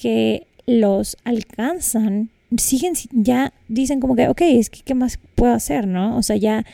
que 0.00 0.46
los 0.64 1.18
alcanzan 1.24 2.30
siguen, 2.56 2.94
ya 3.12 3.52
dicen 3.68 4.00
como 4.00 4.16
que, 4.16 4.28
ok, 4.28 4.40
es 4.40 4.70
que, 4.70 4.80
¿qué 4.80 4.94
más 4.94 5.18
puedo 5.34 5.52
hacer, 5.52 5.86
no? 5.86 6.16
O 6.16 6.22
sea, 6.22 6.36
ya 6.36 6.64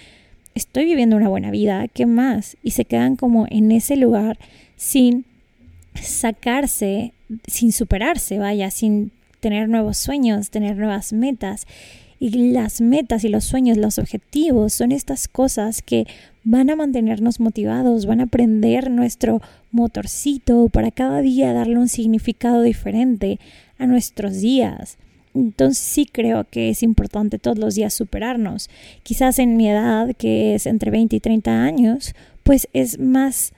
estoy 0.55 0.85
viviendo 0.85 1.17
una 1.17 1.29
buena 1.29 1.51
vida, 1.51 1.89
¿qué 1.89 2.07
más? 2.07 2.57
Y 2.63 2.71
se 2.71 2.85
quedan 2.85 3.17
como 3.17 3.49
en 3.51 3.73
ese 3.73 3.97
lugar 3.97 4.39
sin 4.77 5.25
sacarse, 6.01 7.15
sin 7.49 7.73
superarse, 7.73 8.39
vaya, 8.39 8.71
sin 8.71 9.11
tener 9.41 9.69
nuevos 9.69 9.99
sueños, 9.99 10.51
tener 10.51 10.77
nuevas 10.77 11.13
metas. 11.13 11.67
Y 12.19 12.53
las 12.53 12.81
metas 12.81 13.25
y 13.25 13.29
los 13.29 13.45
sueños, 13.45 13.77
los 13.77 13.99
objetivos 13.99 14.73
son 14.73 14.93
estas 14.93 15.29
cosas 15.29 15.83
que 15.83 16.07
van 16.45 16.71
a 16.71 16.77
mantenernos 16.77 17.41
motivados, 17.41 18.07
van 18.07 18.21
a 18.21 18.27
prender 18.27 18.91
nuestro 18.91 19.41
motorcito 19.71 20.69
para 20.69 20.91
cada 20.91 21.21
día 21.21 21.53
darle 21.53 21.79
un 21.79 21.89
significado 21.89 22.63
diferente 22.63 23.41
a 23.79 23.87
nuestros 23.87 24.41
días. 24.41 24.99
Entonces 25.35 25.79
sí 25.85 26.07
creo 26.07 26.45
que 26.45 26.71
es 26.71 26.83
importante 26.83 27.39
todos 27.39 27.59
los 27.59 27.75
días 27.75 27.93
superarnos. 27.93 28.71
Quizás 29.03 29.39
en 29.39 29.57
mi 29.57 29.69
edad, 29.69 30.15
que 30.17 30.55
es 30.55 30.67
entre 30.67 30.91
20 30.91 31.17
y 31.17 31.21
30 31.21 31.65
años, 31.65 32.15
pues 32.45 32.69
es 32.73 32.99
más 32.99 33.53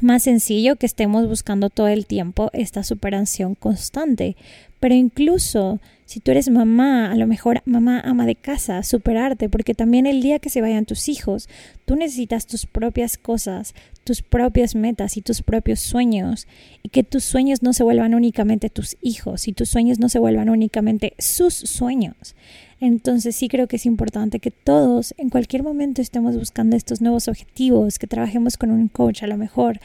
más 0.00 0.22
sencillo 0.22 0.76
que 0.76 0.86
estemos 0.86 1.28
buscando 1.28 1.68
todo 1.68 1.88
el 1.88 2.06
tiempo 2.06 2.48
esta 2.54 2.82
superación 2.82 3.54
constante. 3.54 4.36
Pero 4.80 4.94
incluso 4.94 5.78
si 6.10 6.18
tú 6.18 6.32
eres 6.32 6.50
mamá, 6.50 7.12
a 7.12 7.14
lo 7.14 7.28
mejor 7.28 7.62
mamá 7.66 8.00
ama 8.00 8.26
de 8.26 8.34
casa, 8.34 8.82
superarte, 8.82 9.48
porque 9.48 9.74
también 9.74 10.06
el 10.06 10.22
día 10.22 10.40
que 10.40 10.50
se 10.50 10.60
vayan 10.60 10.84
tus 10.84 11.08
hijos, 11.08 11.48
tú 11.84 11.94
necesitas 11.94 12.48
tus 12.48 12.66
propias 12.66 13.16
cosas, 13.16 13.74
tus 14.02 14.20
propias 14.22 14.74
metas 14.74 15.16
y 15.16 15.22
tus 15.22 15.42
propios 15.42 15.78
sueños, 15.78 16.48
y 16.82 16.88
que 16.88 17.04
tus 17.04 17.22
sueños 17.22 17.62
no 17.62 17.72
se 17.72 17.84
vuelvan 17.84 18.14
únicamente 18.14 18.70
tus 18.70 18.96
hijos 19.00 19.46
y 19.46 19.52
tus 19.52 19.68
sueños 19.68 20.00
no 20.00 20.08
se 20.08 20.18
vuelvan 20.18 20.48
únicamente 20.48 21.12
sus 21.18 21.54
sueños. 21.54 22.34
Entonces 22.80 23.36
sí 23.36 23.46
creo 23.46 23.68
que 23.68 23.76
es 23.76 23.86
importante 23.86 24.40
que 24.40 24.50
todos 24.50 25.14
en 25.16 25.28
cualquier 25.28 25.62
momento 25.62 26.02
estemos 26.02 26.36
buscando 26.36 26.74
estos 26.74 27.00
nuevos 27.00 27.28
objetivos, 27.28 28.00
que 28.00 28.08
trabajemos 28.08 28.56
con 28.56 28.72
un 28.72 28.88
coach 28.88 29.22
a 29.22 29.28
lo 29.28 29.36
mejor, 29.36 29.78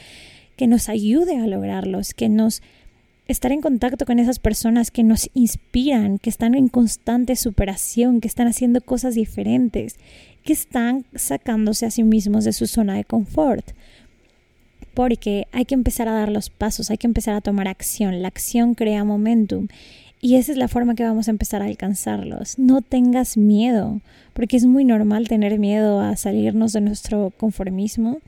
que 0.55 0.65
nos 0.65 0.89
ayude 0.89 1.37
a 1.37 1.45
lograrlos, 1.45 2.15
que 2.15 2.29
nos 2.29 2.63
estar 3.27 3.51
en 3.51 3.61
contacto 3.61 4.05
con 4.05 4.19
esas 4.19 4.39
personas 4.39 4.91
que 4.91 5.03
nos 5.03 5.29
inspiran, 5.33 6.19
que 6.19 6.29
están 6.29 6.55
en 6.55 6.67
constante 6.67 7.35
superación, 7.35 8.21
que 8.21 8.27
están 8.27 8.47
haciendo 8.47 8.81
cosas 8.81 9.15
diferentes, 9.15 9.97
que 10.43 10.53
están 10.53 11.05
sacándose 11.15 11.85
a 11.85 11.91
sí 11.91 12.03
mismos 12.03 12.43
de 12.45 12.53
su 12.53 12.67
zona 12.67 12.95
de 12.95 13.03
confort. 13.03 13.65
Porque 14.93 15.47
hay 15.51 15.65
que 15.65 15.75
empezar 15.75 16.07
a 16.07 16.13
dar 16.13 16.31
los 16.31 16.49
pasos, 16.49 16.89
hay 16.89 16.97
que 16.97 17.07
empezar 17.07 17.35
a 17.35 17.41
tomar 17.41 17.67
acción. 17.67 18.21
La 18.21 18.29
acción 18.29 18.75
crea 18.75 19.03
momentum. 19.03 19.67
Y 20.21 20.35
esa 20.35 20.53
es 20.53 20.57
la 20.57 20.67
forma 20.67 20.95
que 20.95 21.03
vamos 21.03 21.27
a 21.27 21.31
empezar 21.31 21.61
a 21.61 21.65
alcanzarlos. 21.65 22.57
No 22.57 22.81
tengas 22.81 23.37
miedo, 23.37 23.99
porque 24.33 24.55
es 24.55 24.65
muy 24.65 24.85
normal 24.85 25.27
tener 25.27 25.59
miedo 25.59 25.99
a 25.99 26.15
salirnos 26.15 26.73
de 26.73 26.81
nuestro 26.81 27.31
conformismo 27.37 28.21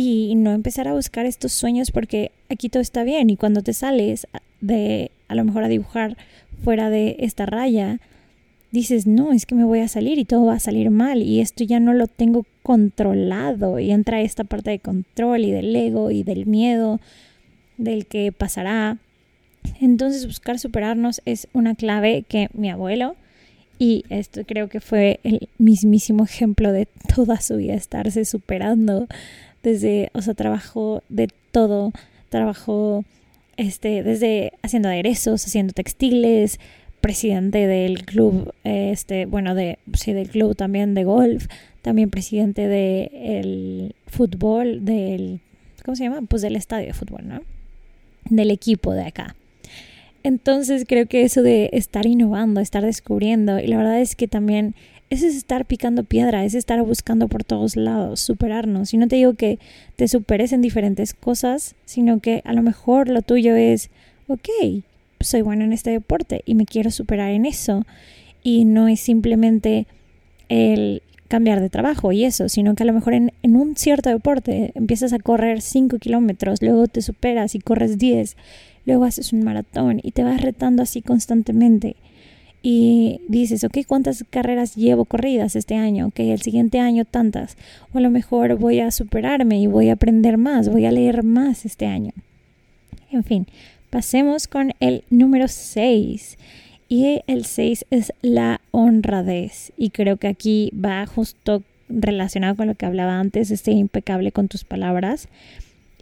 y 0.00 0.36
no 0.36 0.52
empezar 0.52 0.86
a 0.86 0.92
buscar 0.92 1.26
estos 1.26 1.52
sueños 1.52 1.90
porque 1.90 2.30
aquí 2.48 2.68
todo 2.68 2.80
está 2.80 3.02
bien 3.02 3.30
y 3.30 3.36
cuando 3.36 3.62
te 3.62 3.72
sales 3.72 4.28
de 4.60 5.10
a 5.26 5.34
lo 5.34 5.44
mejor 5.44 5.64
a 5.64 5.68
dibujar 5.68 6.16
fuera 6.62 6.88
de 6.88 7.16
esta 7.18 7.46
raya, 7.46 7.98
dices, 8.70 9.08
no, 9.08 9.32
es 9.32 9.44
que 9.44 9.56
me 9.56 9.64
voy 9.64 9.80
a 9.80 9.88
salir 9.88 10.20
y 10.20 10.24
todo 10.24 10.46
va 10.46 10.54
a 10.54 10.60
salir 10.60 10.90
mal 10.90 11.20
y 11.22 11.40
esto 11.40 11.64
ya 11.64 11.80
no 11.80 11.94
lo 11.94 12.06
tengo 12.06 12.46
controlado 12.62 13.80
y 13.80 13.90
entra 13.90 14.20
esta 14.20 14.44
parte 14.44 14.70
de 14.70 14.78
control 14.78 15.44
y 15.44 15.50
del 15.50 15.74
ego 15.74 16.12
y 16.12 16.22
del 16.22 16.46
miedo 16.46 17.00
del 17.76 18.06
que 18.06 18.30
pasará. 18.30 18.98
Entonces 19.80 20.26
buscar 20.26 20.60
superarnos 20.60 21.20
es 21.24 21.48
una 21.52 21.74
clave 21.74 22.24
que 22.28 22.50
mi 22.52 22.70
abuelo, 22.70 23.16
y 23.80 24.04
esto 24.10 24.42
creo 24.44 24.68
que 24.68 24.80
fue 24.80 25.20
el 25.22 25.48
mismísimo 25.58 26.24
ejemplo 26.24 26.72
de 26.72 26.86
toda 27.14 27.40
su 27.40 27.56
vida 27.56 27.74
estarse 27.74 28.24
superando 28.24 29.06
desde, 29.68 30.10
o 30.14 30.22
sea, 30.22 30.34
trabajó 30.34 31.02
de 31.08 31.28
todo, 31.50 31.92
trabajó 32.28 33.04
este, 33.56 34.02
desde 34.02 34.52
haciendo 34.62 34.88
aderezos, 34.88 35.44
haciendo 35.44 35.72
textiles, 35.72 36.58
presidente 37.00 37.66
del 37.66 38.04
club, 38.04 38.52
este, 38.64 39.26
bueno, 39.26 39.54
de, 39.54 39.78
sí, 39.94 40.12
del 40.12 40.28
club 40.28 40.56
también 40.56 40.94
de 40.94 41.04
golf, 41.04 41.46
también 41.82 42.10
presidente 42.10 42.66
del 42.66 43.94
fútbol, 44.06 44.84
del, 44.84 45.40
¿cómo 45.84 45.96
se 45.96 46.04
llama? 46.04 46.22
Pues 46.28 46.42
del 46.42 46.56
estadio 46.56 46.88
de 46.88 46.94
fútbol, 46.94 47.28
¿no? 47.28 47.40
Del 48.28 48.50
equipo 48.50 48.92
de 48.92 49.04
acá. 49.04 49.36
Entonces 50.22 50.84
creo 50.86 51.06
que 51.06 51.22
eso 51.22 51.42
de 51.42 51.70
estar 51.72 52.06
innovando, 52.06 52.60
estar 52.60 52.84
descubriendo, 52.84 53.60
y 53.60 53.68
la 53.68 53.76
verdad 53.76 54.00
es 54.00 54.16
que 54.16 54.28
también 54.28 54.74
eso 55.10 55.26
es 55.26 55.36
estar 55.36 55.64
picando 55.64 56.04
piedra, 56.04 56.44
es 56.44 56.54
estar 56.54 56.82
buscando 56.82 57.28
por 57.28 57.44
todos 57.44 57.76
lados, 57.76 58.20
superarnos. 58.20 58.92
Y 58.92 58.98
no 58.98 59.08
te 59.08 59.16
digo 59.16 59.34
que 59.34 59.58
te 59.96 60.06
superes 60.06 60.52
en 60.52 60.60
diferentes 60.60 61.14
cosas, 61.14 61.74
sino 61.86 62.20
que 62.20 62.42
a 62.44 62.52
lo 62.52 62.62
mejor 62.62 63.08
lo 63.08 63.22
tuyo 63.22 63.56
es, 63.56 63.90
ok, 64.26 64.48
soy 65.20 65.42
bueno 65.42 65.64
en 65.64 65.72
este 65.72 65.90
deporte 65.90 66.42
y 66.44 66.54
me 66.54 66.66
quiero 66.66 66.90
superar 66.90 67.30
en 67.30 67.46
eso. 67.46 67.84
Y 68.42 68.64
no 68.64 68.88
es 68.88 69.00
simplemente 69.00 69.86
el 70.48 71.02
cambiar 71.28 71.60
de 71.60 71.70
trabajo 71.70 72.12
y 72.12 72.24
eso, 72.24 72.48
sino 72.48 72.74
que 72.74 72.82
a 72.82 72.86
lo 72.86 72.92
mejor 72.92 73.14
en, 73.14 73.32
en 73.42 73.56
un 73.56 73.76
cierto 73.76 74.10
deporte 74.10 74.72
empiezas 74.74 75.12
a 75.12 75.18
correr 75.18 75.60
5 75.60 75.98
kilómetros, 75.98 76.62
luego 76.62 76.86
te 76.86 77.02
superas 77.02 77.54
y 77.54 77.58
corres 77.58 77.98
10, 77.98 78.36
luego 78.86 79.04
haces 79.04 79.34
un 79.34 79.42
maratón 79.42 80.00
y 80.02 80.12
te 80.12 80.24
vas 80.24 80.40
retando 80.40 80.82
así 80.82 81.02
constantemente 81.02 81.96
y 82.62 83.20
dices, 83.28 83.64
ok, 83.64 83.78
¿cuántas 83.86 84.24
carreras 84.28 84.74
llevo 84.74 85.04
corridas 85.04 85.56
este 85.56 85.76
año? 85.76 86.06
Ok, 86.08 86.20
el 86.20 86.42
siguiente 86.42 86.80
año 86.80 87.04
tantas. 87.04 87.56
O 87.92 87.98
a 87.98 88.00
lo 88.00 88.10
mejor 88.10 88.56
voy 88.56 88.80
a 88.80 88.90
superarme 88.90 89.60
y 89.60 89.66
voy 89.66 89.88
a 89.88 89.94
aprender 89.94 90.38
más, 90.38 90.68
voy 90.68 90.86
a 90.86 90.92
leer 90.92 91.22
más 91.22 91.64
este 91.64 91.86
año. 91.86 92.12
En 93.10 93.24
fin, 93.24 93.46
Pasemos 93.90 94.48
con 94.48 94.72
el 94.80 95.02
número 95.08 95.48
6. 95.48 96.36
Y 96.90 97.22
el 97.26 97.44
6 97.44 97.86
es 97.90 98.12
la 98.20 98.60
honradez. 98.70 99.72
Y 99.76 99.90
creo 99.90 100.16
que 100.16 100.28
aquí 100.28 100.72
va 100.72 101.06
justo 101.06 101.62
relacionado 101.88 102.56
con 102.56 102.66
lo 102.66 102.74
que 102.74 102.86
hablaba 102.86 103.18
antes, 103.18 103.50
este 103.50 103.70
impecable 103.70 104.32
con 104.32 104.48
tus 104.48 104.64
palabras. 104.64 105.28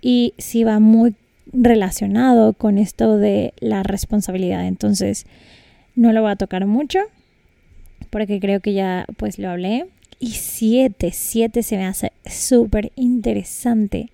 Y 0.00 0.34
sí 0.38 0.64
va 0.64 0.80
muy 0.80 1.14
relacionado 1.52 2.54
con 2.54 2.76
esto 2.78 3.18
de 3.18 3.52
la 3.60 3.84
responsabilidad. 3.84 4.66
Entonces, 4.66 5.26
no 5.96 6.12
lo 6.12 6.22
voy 6.22 6.30
a 6.30 6.36
tocar 6.36 6.66
mucho 6.66 7.00
porque 8.10 8.38
creo 8.40 8.60
que 8.60 8.72
ya 8.72 9.06
pues 9.16 9.38
lo 9.38 9.50
hablé. 9.50 9.86
Y 10.18 10.30
7, 10.30 11.10
7 11.12 11.62
se 11.62 11.76
me 11.76 11.84
hace 11.84 12.12
súper 12.24 12.92
interesante 12.96 14.10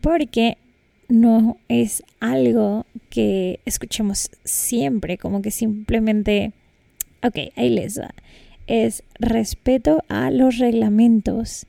porque 0.00 0.58
no 1.08 1.56
es 1.68 2.02
algo 2.20 2.86
que 3.08 3.60
escuchemos 3.64 4.30
siempre, 4.44 5.16
como 5.16 5.40
que 5.40 5.50
simplemente, 5.50 6.52
ok, 7.22 7.52
ahí 7.56 7.70
les 7.70 7.98
va, 7.98 8.14
es 8.66 9.02
respeto 9.18 10.02
a 10.08 10.30
los 10.30 10.58
reglamentos. 10.58 11.66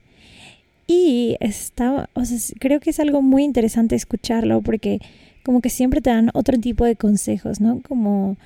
Y 0.87 1.37
está, 1.39 2.09
o 2.13 2.25
sea, 2.25 2.37
creo 2.59 2.79
que 2.79 2.89
es 2.89 2.99
algo 2.99 3.21
muy 3.21 3.43
interesante 3.43 3.95
escucharlo 3.95 4.61
porque 4.61 4.99
como 5.43 5.61
que 5.61 5.69
siempre 5.69 6.01
te 6.01 6.09
dan 6.09 6.29
otro 6.33 6.57
tipo 6.57 6.85
de 6.85 6.95
consejos, 6.95 7.61
¿no? 7.61 7.81
Como, 7.81 8.37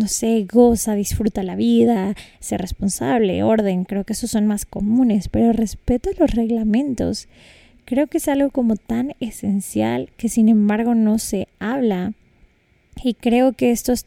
no 0.00 0.08
sé, 0.08 0.46
goza, 0.50 0.94
disfruta 0.94 1.42
la 1.42 1.54
vida, 1.54 2.14
sé 2.40 2.58
responsable, 2.58 3.42
orden, 3.42 3.84
creo 3.84 4.04
que 4.04 4.14
esos 4.14 4.30
son 4.30 4.46
más 4.46 4.66
comunes, 4.66 5.28
pero 5.28 5.52
respeto 5.52 6.10
los 6.18 6.32
reglamentos 6.32 7.28
Creo 7.90 8.06
que 8.06 8.18
es 8.18 8.28
algo 8.28 8.50
como 8.50 8.76
tan 8.76 9.16
esencial 9.18 10.10
que 10.16 10.28
sin 10.28 10.48
embargo 10.48 10.94
no 10.94 11.18
se 11.18 11.48
habla. 11.58 12.12
Y 13.02 13.14
creo 13.14 13.52
que 13.52 13.72
estos 13.72 14.06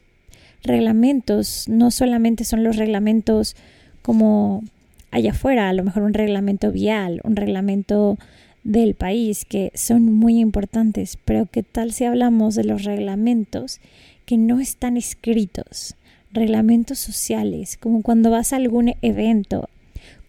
reglamentos 0.64 1.68
no 1.68 1.92
solamente 1.92 2.46
son 2.46 2.64
los 2.64 2.78
reglamentos 2.78 3.58
como 4.02 4.64
allá 5.12 5.32
afuera, 5.32 5.68
a 5.68 5.74
lo 5.74 5.84
mejor 5.84 6.04
un 6.04 6.14
reglamento 6.14 6.72
vial, 6.72 7.20
un 7.26 7.36
reglamento 7.36 8.18
del 8.64 8.96
país, 8.96 9.44
que 9.44 9.74
son 9.76 10.14
muy 10.14 10.40
importantes, 10.40 11.18
pero 11.26 11.48
¿qué 11.52 11.62
tal 11.62 11.92
si 11.92 12.06
hablamos 12.06 12.56
de 12.56 12.64
los 12.64 12.86
reglamentos 12.86 13.82
que 14.26 14.38
no 14.38 14.60
están 14.60 14.98
escritos? 14.98 15.96
Reglamentos 16.32 17.00
sociales, 17.00 17.78
como 17.78 18.02
cuando 18.02 18.32
vas 18.32 18.54
a 18.54 18.56
algún 18.56 18.96
evento, 19.02 19.70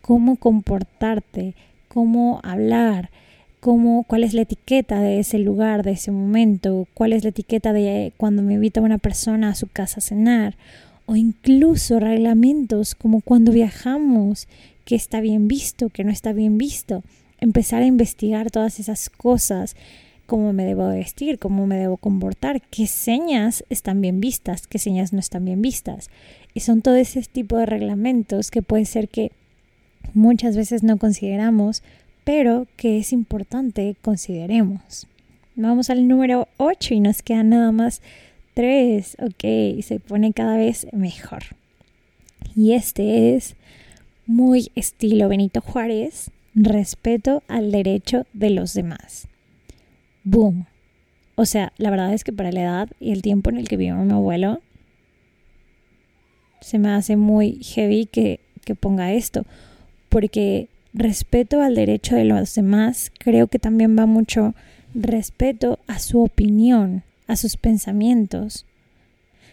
cómo 0.03 0.37
comportarte, 0.37 1.55
cómo 1.89 2.41
hablar, 2.43 3.11
cuál 4.07 4.25
es 4.25 4.35
la 4.35 4.43
etiqueta 4.43 5.01
de 5.01 5.21
ese 5.21 5.39
lugar, 5.39 5.85
de 5.85 5.93
ese 5.93 6.11
momento, 6.11 6.87
cuál 6.93 7.15
es 7.15 7.23
la 7.23 7.31
etiqueta 7.31 7.73
de 7.73 8.13
cuando 8.19 8.43
me 8.43 8.55
invita 8.55 8.83
una 8.83 8.99
persona 8.99 9.49
a 9.49 9.55
su 9.55 9.69
casa 9.69 9.99
a 9.99 10.03
cenar, 10.03 10.57
o 11.07 11.17
incluso 11.17 11.99
reglamentos 11.99 12.95
como 12.95 13.23
cuando 13.23 13.53
viajamos, 13.53 14.49
que 14.85 14.97
está 14.97 15.21
bien 15.21 15.49
visto, 15.49 15.89
que 15.89 16.05
no 16.05 16.11
está 16.11 16.35
bien 16.35 16.59
visto. 16.59 17.03
Empezar 17.41 17.83
a 17.83 17.87
investigar 17.87 18.51
todas 18.51 18.81
esas 18.81 19.09
cosas, 19.09 19.77
cómo 20.27 20.53
me 20.53 20.65
debo 20.65 20.89
vestir, 20.89 21.39
cómo 21.39 21.67
me 21.67 21.77
debo 21.77 21.97
comportar, 21.97 22.63
qué 22.63 22.87
señas 22.87 23.65
están 23.71 24.01
bien 24.01 24.21
vistas, 24.21 24.67
qué 24.67 24.79
señas 24.79 25.13
no 25.13 25.19
están 25.19 25.45
bien 25.45 25.63
vistas. 25.63 26.11
Y 26.55 26.61
son 26.61 26.83
todo 26.83 26.97
ese 26.97 27.23
tipo 27.23 27.57
de 27.57 27.67
reglamentos 27.67 28.51
que 28.51 28.63
puede 28.63 28.85
ser 28.85 29.09
que 29.09 29.33
muchas 30.13 30.57
veces 30.57 30.83
no 30.83 30.99
consideramos 30.99 31.83
pero 32.25 32.67
que 32.77 32.99
es 32.99 33.13
importante 33.13 33.97
consideremos. 34.01 35.07
Vamos 35.55 35.91
al 35.91 36.09
número 36.09 36.49
8 36.57 36.95
y 36.95 37.01
nos 37.01 37.23
quedan 37.23 37.51
nada 37.51 37.71
más 37.71 38.03
3. 38.55 39.19
Ok, 39.21 39.83
se 39.83 40.01
pone 40.01 40.33
cada 40.33 40.57
vez 40.57 40.87
mejor. 40.93 41.43
Y 42.57 42.73
este 42.73 43.37
es 43.37 43.55
muy 44.27 44.73
estilo 44.75 45.29
Benito 45.29 45.61
Juárez, 45.61 46.31
respeto 46.55 47.43
al 47.47 47.71
derecho 47.71 48.27
de 48.33 48.51
los 48.51 48.75
demás. 48.75 49.29
Boom. 50.25 50.67
O 51.37 51.47
sea, 51.47 51.73
la 51.77 51.91
verdad 51.91 52.13
es 52.13 52.25
que 52.25 52.33
para 52.33 52.53
la 52.53 52.63
edad 52.63 52.89
y 53.01 53.13
el 53.13 53.23
tiempo 53.23 53.51
en 53.51 53.59
el 53.59 53.69
que 53.69 53.77
vivió 53.77 53.97
mi 53.97 54.13
abuelo, 54.13 54.61
se 56.61 56.79
me 56.79 56.91
hace 56.91 57.17
muy 57.17 57.63
heavy 57.63 58.07
que, 58.07 58.41
que 58.65 58.75
ponga 58.75 59.13
esto. 59.13 59.45
Porque 60.09 60.69
respeto 60.95 61.61
al 61.61 61.75
derecho 61.75 62.15
de 62.17 62.25
los 62.25 62.55
demás, 62.55 63.13
creo 63.19 63.49
que 63.49 63.59
también 63.59 63.99
va 63.99 64.07
mucho 64.07 64.55
respeto 64.95 65.79
a 65.87 65.99
su 65.99 66.23
opinión, 66.23 67.03
a 67.27 67.37
sus 67.37 67.57
pensamientos. 67.57 68.65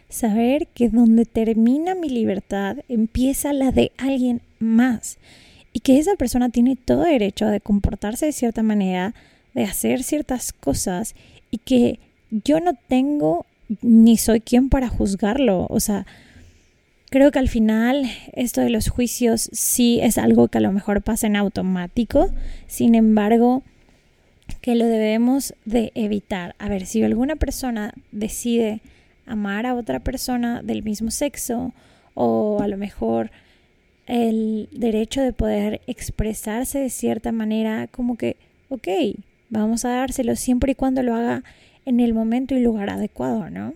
Saber 0.08 0.68
que 0.68 0.90
donde 0.90 1.26
termina 1.26 1.96
mi 1.96 2.10
libertad 2.10 2.78
empieza 2.88 3.54
la 3.54 3.72
de 3.72 3.92
alguien 3.98 4.42
más 4.60 5.18
y 5.74 5.80
que 5.80 5.98
esa 5.98 6.16
persona 6.16 6.50
tiene 6.50 6.76
todo 6.76 7.04
derecho 7.04 7.48
de 7.48 7.62
comportarse 7.62 8.26
de 8.26 8.34
cierta 8.34 8.62
manera, 8.62 9.16
de 9.54 9.64
hacer 9.64 10.04
ciertas 10.04 10.54
cosas 10.54 11.16
y 11.50 11.58
que 11.58 12.00
yo 12.30 12.60
no 12.60 12.74
tengo 12.88 13.46
ni 13.82 14.18
soy 14.18 14.42
quien 14.42 14.70
para 14.70 14.90
juzgarlo. 14.90 15.68
O 15.70 15.80
sea, 15.80 16.06
Creo 17.12 17.30
que 17.32 17.40
al 17.40 17.50
final 17.50 18.10
esto 18.32 18.62
de 18.62 18.70
los 18.70 18.88
juicios 18.88 19.50
sí 19.52 20.00
es 20.02 20.18
algo 20.18 20.48
que 20.48 20.60
a 20.60 20.62
lo 20.62 20.72
mejor 20.72 21.02
pasa 21.02 21.28
en 21.28 21.36
automático, 21.36 22.30
sin 22.68 22.96
embargo, 22.96 23.64
que 24.62 24.76
lo 24.76 24.86
debemos 24.86 25.54
de 25.66 25.92
evitar. 25.94 26.56
A 26.58 26.70
ver, 26.70 26.86
si 26.86 27.04
alguna 27.04 27.36
persona 27.36 27.94
decide 28.14 28.80
amar 29.26 29.66
a 29.66 29.76
otra 29.76 30.00
persona 30.00 30.62
del 30.64 30.84
mismo 30.84 31.12
sexo 31.12 31.74
o 32.14 32.62
a 32.62 32.70
lo 32.70 32.78
mejor 32.78 33.30
el 34.08 34.70
derecho 34.72 35.22
de 35.22 35.34
poder 35.34 35.82
expresarse 35.88 36.80
de 36.80 36.90
cierta 36.90 37.34
manera, 37.34 37.88
como 37.88 38.16
que, 38.16 38.38
ok, 38.70 38.88
vamos 39.52 39.86
a 39.86 39.90
dárselo 39.90 40.36
siempre 40.36 40.72
y 40.72 40.76
cuando 40.76 41.04
lo 41.04 41.14
haga 41.14 41.44
en 41.86 42.00
el 42.00 42.16
momento 42.16 42.56
y 42.56 42.62
lugar 42.62 42.90
adecuado, 42.90 43.52
¿no? 43.52 43.76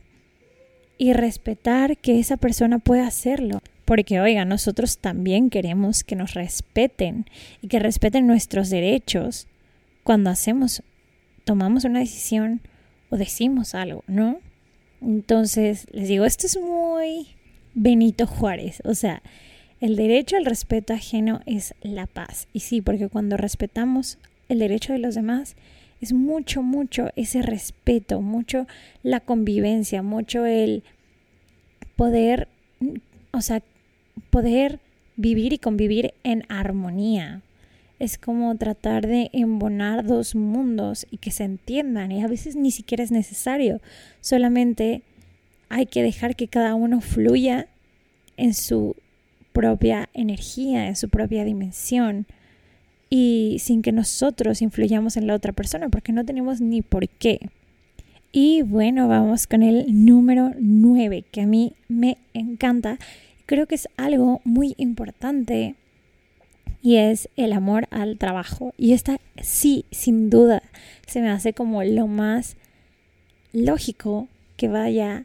y 0.97 1.13
respetar 1.13 1.97
que 1.97 2.19
esa 2.19 2.37
persona 2.37 2.79
pueda 2.79 3.07
hacerlo. 3.07 3.61
Porque, 3.85 4.19
oiga, 4.19 4.45
nosotros 4.45 4.97
también 4.97 5.49
queremos 5.49 6.03
que 6.03 6.15
nos 6.15 6.33
respeten 6.33 7.25
y 7.61 7.67
que 7.67 7.79
respeten 7.79 8.25
nuestros 8.25 8.69
derechos 8.69 9.47
cuando 10.03 10.29
hacemos, 10.29 10.83
tomamos 11.43 11.85
una 11.85 11.99
decisión 11.99 12.61
o 13.09 13.17
decimos 13.17 13.75
algo, 13.75 14.03
¿no? 14.07 14.39
Entonces, 15.01 15.85
les 15.91 16.07
digo, 16.07 16.25
esto 16.25 16.47
es 16.47 16.59
muy 16.59 17.27
Benito 17.75 18.25
Juárez. 18.25 18.81
O 18.85 18.95
sea, 18.95 19.21
el 19.81 19.95
derecho 19.97 20.35
al 20.35 20.45
respeto 20.45 20.93
ajeno 20.93 21.41
es 21.45 21.75
la 21.81 22.07
paz. 22.07 22.47
Y 22.53 22.61
sí, 22.61 22.81
porque 22.81 23.07
cuando 23.07 23.37
respetamos 23.37 24.17
el 24.49 24.59
derecho 24.59 24.93
de 24.93 24.99
los 24.99 25.15
demás, 25.15 25.55
es 26.01 26.13
mucho, 26.13 26.61
mucho 26.61 27.09
ese 27.15 27.41
respeto, 27.41 28.21
mucho 28.21 28.67
la 29.03 29.19
convivencia, 29.19 30.01
mucho 30.01 30.45
el 30.45 30.83
poder, 31.95 32.47
o 33.31 33.41
sea, 33.41 33.61
poder 34.29 34.79
vivir 35.15 35.53
y 35.53 35.57
convivir 35.57 36.13
en 36.23 36.43
armonía. 36.49 37.41
Es 37.97 38.17
como 38.17 38.55
tratar 38.57 39.07
de 39.07 39.29
embonar 39.31 40.05
dos 40.05 40.35
mundos 40.35 41.07
y 41.09 41.17
que 41.17 41.31
se 41.31 41.45
entiendan 41.45 42.11
y 42.11 42.21
a 42.21 42.27
veces 42.27 42.55
ni 42.57 42.71
siquiera 42.71 43.03
es 43.03 43.11
necesario, 43.11 43.81
solamente 44.19 45.01
hay 45.69 45.85
que 45.85 46.03
dejar 46.03 46.35
que 46.35 46.49
cada 46.49 46.75
uno 46.75 46.99
fluya 46.99 47.67
en 48.37 48.53
su 48.53 48.95
propia 49.53 50.09
energía, 50.13 50.87
en 50.87 50.97
su 50.97 51.07
propia 51.07 51.45
dimensión 51.45 52.27
y 53.17 53.59
sin 53.59 53.81
que 53.81 53.93
nosotros 53.93 54.61
influyamos 54.61 55.15
en 55.15 55.25
la 55.25 55.35
otra 55.35 55.53
persona, 55.53 55.87
porque 55.87 56.11
no 56.11 56.25
tenemos 56.25 56.59
ni 56.59 56.81
por 56.81 57.07
qué. 57.07 57.49
Y 58.33 58.61
bueno, 58.61 59.07
vamos 59.07 59.47
con 59.47 59.63
el 59.63 59.85
número 59.87 60.51
9, 60.59 61.23
que 61.31 61.39
a 61.39 61.45
mí 61.45 61.71
me 61.87 62.17
encanta. 62.33 62.97
Creo 63.45 63.67
que 63.67 63.75
es 63.75 63.87
algo 63.95 64.41
muy 64.43 64.75
importante 64.75 65.75
y 66.81 66.97
es 66.97 67.29
el 67.37 67.53
amor 67.53 67.87
al 67.89 68.17
trabajo. 68.17 68.73
Y 68.77 68.91
esta 68.91 69.17
sí, 69.41 69.85
sin 69.91 70.29
duda, 70.29 70.61
se 71.07 71.21
me 71.21 71.29
hace 71.29 71.53
como 71.53 71.85
lo 71.85 72.07
más 72.07 72.57
lógico 73.53 74.27
que 74.57 74.67
vaya 74.67 75.23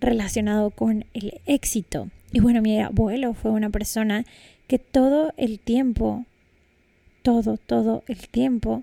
relacionado 0.00 0.70
con 0.70 1.04
el 1.14 1.40
éxito. 1.46 2.10
Y 2.32 2.40
bueno, 2.40 2.62
mi 2.62 2.80
abuelo 2.80 3.32
fue 3.32 3.52
una 3.52 3.70
persona 3.70 4.24
que 4.66 4.80
todo 4.80 5.32
el 5.36 5.60
tiempo 5.60 6.26
todo, 7.22 7.56
todo 7.56 8.04
el 8.06 8.28
tiempo 8.28 8.82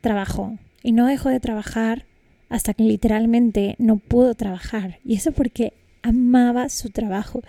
trabajó 0.00 0.58
y 0.82 0.92
no 0.92 1.06
dejó 1.06 1.28
de 1.28 1.40
trabajar 1.40 2.04
hasta 2.48 2.74
que 2.74 2.84
literalmente 2.84 3.74
no 3.78 3.96
pudo 3.98 4.34
trabajar. 4.34 4.98
Y 5.04 5.14
eso 5.16 5.32
porque 5.32 5.72
amaba 6.02 6.68
su 6.68 6.90
trabajo. 6.90 7.42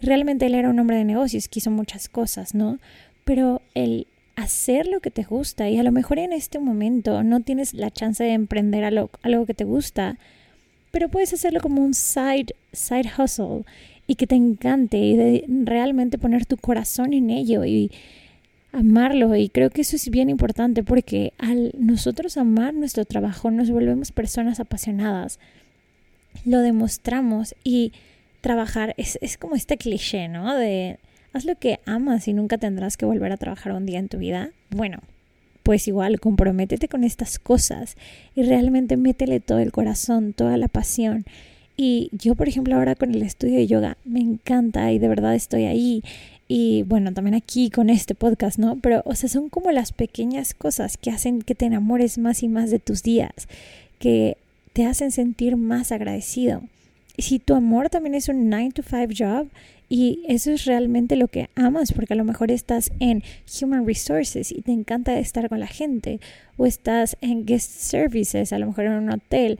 Realmente 0.00 0.46
él 0.46 0.54
era 0.54 0.70
un 0.70 0.78
hombre 0.78 0.96
de 0.96 1.04
negocios, 1.04 1.48
quiso 1.48 1.70
muchas 1.70 2.08
cosas, 2.08 2.54
¿no? 2.54 2.78
Pero 3.24 3.60
el 3.74 4.06
hacer 4.36 4.86
lo 4.86 5.00
que 5.00 5.10
te 5.10 5.24
gusta 5.24 5.68
y 5.68 5.78
a 5.78 5.82
lo 5.82 5.92
mejor 5.92 6.18
en 6.18 6.32
este 6.32 6.58
momento 6.58 7.22
no 7.22 7.40
tienes 7.40 7.74
la 7.74 7.90
chance 7.90 8.22
de 8.22 8.32
emprender 8.32 8.84
algo, 8.84 9.10
algo 9.22 9.46
que 9.46 9.54
te 9.54 9.64
gusta, 9.64 10.18
pero 10.90 11.08
puedes 11.08 11.32
hacerlo 11.32 11.60
como 11.60 11.82
un 11.82 11.94
side, 11.94 12.54
side 12.72 13.10
hustle 13.18 13.64
y 14.06 14.14
que 14.14 14.26
te 14.26 14.36
encante 14.36 14.98
y 14.98 15.16
de 15.16 15.44
realmente 15.48 16.18
poner 16.18 16.46
tu 16.46 16.56
corazón 16.58 17.12
en 17.12 17.30
ello 17.30 17.64
y 17.64 17.90
amarlo 18.76 19.34
y 19.36 19.48
creo 19.48 19.70
que 19.70 19.82
eso 19.82 19.96
es 19.96 20.08
bien 20.10 20.28
importante 20.28 20.82
porque 20.82 21.32
al 21.38 21.72
nosotros 21.78 22.36
amar 22.36 22.74
nuestro 22.74 23.04
trabajo 23.04 23.50
nos 23.50 23.70
volvemos 23.70 24.12
personas 24.12 24.60
apasionadas 24.60 25.38
lo 26.44 26.60
demostramos 26.60 27.54
y 27.64 27.92
trabajar 28.40 28.94
es, 28.96 29.18
es 29.22 29.38
como 29.38 29.56
este 29.56 29.76
cliché, 29.76 30.28
¿no? 30.28 30.54
De 30.54 30.98
haz 31.32 31.44
lo 31.44 31.56
que 31.56 31.80
amas 31.86 32.28
y 32.28 32.32
nunca 32.32 32.58
tendrás 32.58 32.96
que 32.96 33.06
volver 33.06 33.32
a 33.32 33.36
trabajar 33.36 33.72
un 33.72 33.86
día 33.86 33.98
en 33.98 34.08
tu 34.08 34.18
vida. 34.18 34.50
Bueno, 34.70 35.00
pues 35.62 35.88
igual, 35.88 36.20
comprométete 36.20 36.88
con 36.88 37.04
estas 37.04 37.38
cosas 37.38 37.96
y 38.34 38.42
realmente 38.42 38.96
métele 38.96 39.40
todo 39.40 39.58
el 39.58 39.72
corazón, 39.72 40.32
toda 40.32 40.56
la 40.56 40.68
pasión. 40.68 41.24
Y 41.76 42.08
yo, 42.12 42.34
por 42.36 42.48
ejemplo, 42.48 42.74
ahora 42.76 42.94
con 42.94 43.14
el 43.14 43.22
estudio 43.22 43.56
de 43.56 43.66
yoga, 43.66 43.98
me 44.04 44.20
encanta 44.20 44.90
y 44.92 44.98
de 44.98 45.08
verdad 45.08 45.34
estoy 45.34 45.64
ahí. 45.64 46.02
Y 46.48 46.84
bueno, 46.84 47.12
también 47.12 47.34
aquí 47.34 47.70
con 47.70 47.90
este 47.90 48.14
podcast, 48.14 48.58
¿no? 48.58 48.76
Pero, 48.76 49.02
o 49.04 49.14
sea, 49.14 49.28
son 49.28 49.48
como 49.48 49.72
las 49.72 49.92
pequeñas 49.92 50.54
cosas 50.54 50.96
que 50.96 51.10
hacen 51.10 51.42
que 51.42 51.54
te 51.54 51.66
enamores 51.66 52.18
más 52.18 52.42
y 52.42 52.48
más 52.48 52.70
de 52.70 52.78
tus 52.78 53.02
días, 53.02 53.48
que 53.98 54.36
te 54.72 54.86
hacen 54.86 55.10
sentir 55.10 55.56
más 55.56 55.90
agradecido. 55.90 56.62
Y 57.16 57.22
si 57.22 57.38
tu 57.38 57.54
amor 57.54 57.88
también 57.88 58.14
es 58.14 58.28
un 58.28 58.48
9 58.48 58.70
to 58.74 58.82
5 58.82 59.12
job 59.16 59.48
y 59.88 60.22
eso 60.28 60.50
es 60.50 60.66
realmente 60.66 61.16
lo 61.16 61.28
que 61.28 61.48
amas, 61.54 61.92
porque 61.92 62.12
a 62.12 62.16
lo 62.16 62.24
mejor 62.24 62.50
estás 62.50 62.92
en 63.00 63.22
Human 63.60 63.86
Resources 63.86 64.52
y 64.52 64.60
te 64.60 64.72
encanta 64.72 65.18
estar 65.18 65.48
con 65.48 65.60
la 65.60 65.66
gente, 65.66 66.20
o 66.56 66.66
estás 66.66 67.16
en 67.20 67.46
Guest 67.46 67.70
Services, 67.70 68.52
a 68.52 68.58
lo 68.58 68.66
mejor 68.66 68.84
en 68.84 68.92
un 68.92 69.10
hotel 69.10 69.58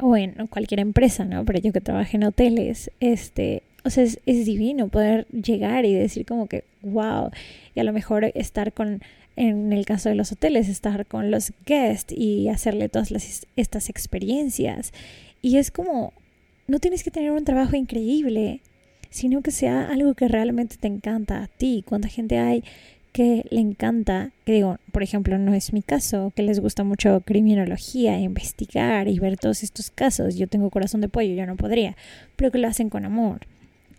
o 0.00 0.16
en 0.16 0.32
cualquier 0.48 0.80
empresa, 0.80 1.24
¿no? 1.24 1.44
Pero 1.44 1.60
yo 1.60 1.72
que 1.72 1.80
trabajo 1.80 2.10
en 2.16 2.24
hoteles, 2.24 2.90
este, 3.00 3.62
o 3.84 3.90
sea, 3.90 4.04
es, 4.04 4.18
divino 4.24 4.88
poder 4.88 5.26
llegar 5.28 5.84
y 5.84 5.94
decir 5.94 6.24
como 6.26 6.46
que, 6.46 6.64
wow, 6.82 7.30
y 7.74 7.80
a 7.80 7.84
lo 7.84 7.92
mejor 7.92 8.24
estar 8.34 8.72
con 8.72 9.02
en 9.36 9.72
el 9.72 9.84
caso 9.84 10.08
de 10.08 10.14
los 10.14 10.30
hoteles, 10.32 10.68
estar 10.68 11.06
con 11.06 11.30
los 11.30 11.52
guests 11.66 12.14
y 12.16 12.48
hacerle 12.48 12.88
todas 12.88 13.12
estas 13.56 13.90
experiencias. 13.90 14.92
Y 15.42 15.58
es 15.58 15.70
como, 15.70 16.12
no 16.68 16.78
tienes 16.78 17.02
que 17.02 17.10
tener 17.10 17.32
un 17.32 17.44
trabajo 17.44 17.76
increíble, 17.76 18.60
sino 19.10 19.42
que 19.42 19.50
sea 19.50 19.88
algo 19.90 20.14
que 20.14 20.28
realmente 20.28 20.76
te 20.78 20.86
encanta 20.86 21.42
a 21.42 21.48
ti. 21.48 21.84
Cuánta 21.86 22.08
gente 22.08 22.38
hay 22.38 22.62
que 23.12 23.46
le 23.50 23.60
encanta, 23.60 24.32
que 24.44 24.52
digo, 24.52 24.78
por 24.90 25.04
ejemplo, 25.04 25.38
no 25.38 25.54
es 25.54 25.72
mi 25.72 25.82
caso, 25.82 26.32
que 26.34 26.42
les 26.42 26.58
gusta 26.58 26.82
mucho 26.82 27.20
criminología, 27.24 28.18
investigar 28.18 29.06
y 29.06 29.20
ver 29.20 29.36
todos 29.36 29.62
estos 29.62 29.90
casos. 29.90 30.34
Yo 30.34 30.48
tengo 30.48 30.70
corazón 30.70 31.00
de 31.00 31.08
pollo, 31.08 31.32
yo 31.34 31.46
no 31.46 31.54
podría, 31.54 31.96
pero 32.34 32.50
que 32.50 32.58
lo 32.58 32.66
hacen 32.66 32.90
con 32.90 33.04
amor. 33.04 33.46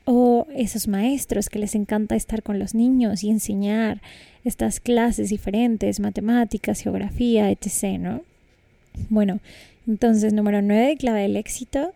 O 0.05 0.47
esos 0.55 0.87
maestros 0.87 1.49
que 1.49 1.59
les 1.59 1.75
encanta 1.75 2.15
estar 2.15 2.43
con 2.43 2.59
los 2.59 2.75
niños 2.75 3.23
y 3.23 3.29
enseñar 3.29 4.01
estas 4.43 4.79
clases 4.79 5.29
diferentes, 5.29 5.99
matemáticas, 5.99 6.79
geografía, 6.81 7.49
etc., 7.49 7.99
¿no? 7.99 8.21
Bueno, 9.09 9.39
entonces 9.87 10.33
número 10.33 10.61
9, 10.61 10.97
clave 10.97 11.23
del 11.23 11.37
éxito, 11.37 11.93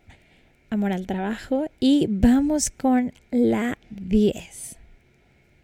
amor 0.69 0.91
al 0.91 1.05
trabajo. 1.05 1.67
Y 1.79 2.07
vamos 2.09 2.69
con 2.69 3.13
la 3.31 3.77
10, 3.91 4.77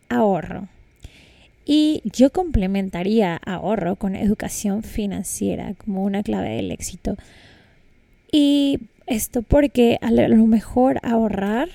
ahorro. 0.09 0.67
Y 1.65 2.03
yo 2.05 2.31
complementaría 2.31 3.37
ahorro 3.37 3.95
con 3.95 4.15
educación 4.15 4.83
financiera 4.83 5.73
como 5.73 6.03
una 6.03 6.21
clave 6.21 6.49
del 6.49 6.71
éxito. 6.71 7.17
Y 8.31 8.81
esto 9.07 9.41
porque 9.41 9.97
a 10.01 10.11
lo 10.11 10.45
mejor 10.45 10.99
ahorrar 11.01 11.69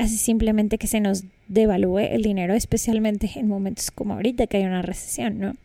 hace 0.00 0.16
simplemente 0.16 0.78
que 0.78 0.86
se 0.86 1.00
nos 1.00 1.24
devalúe 1.48 1.98
el 1.98 2.22
dinero, 2.22 2.54
especialmente 2.54 3.30
en 3.36 3.48
momentos 3.48 3.90
como 3.90 4.14
ahorita 4.14 4.46
que 4.46 4.56
hay 4.56 4.64
una 4.64 4.82
recesión, 4.82 5.38
¿no? 5.38 5.56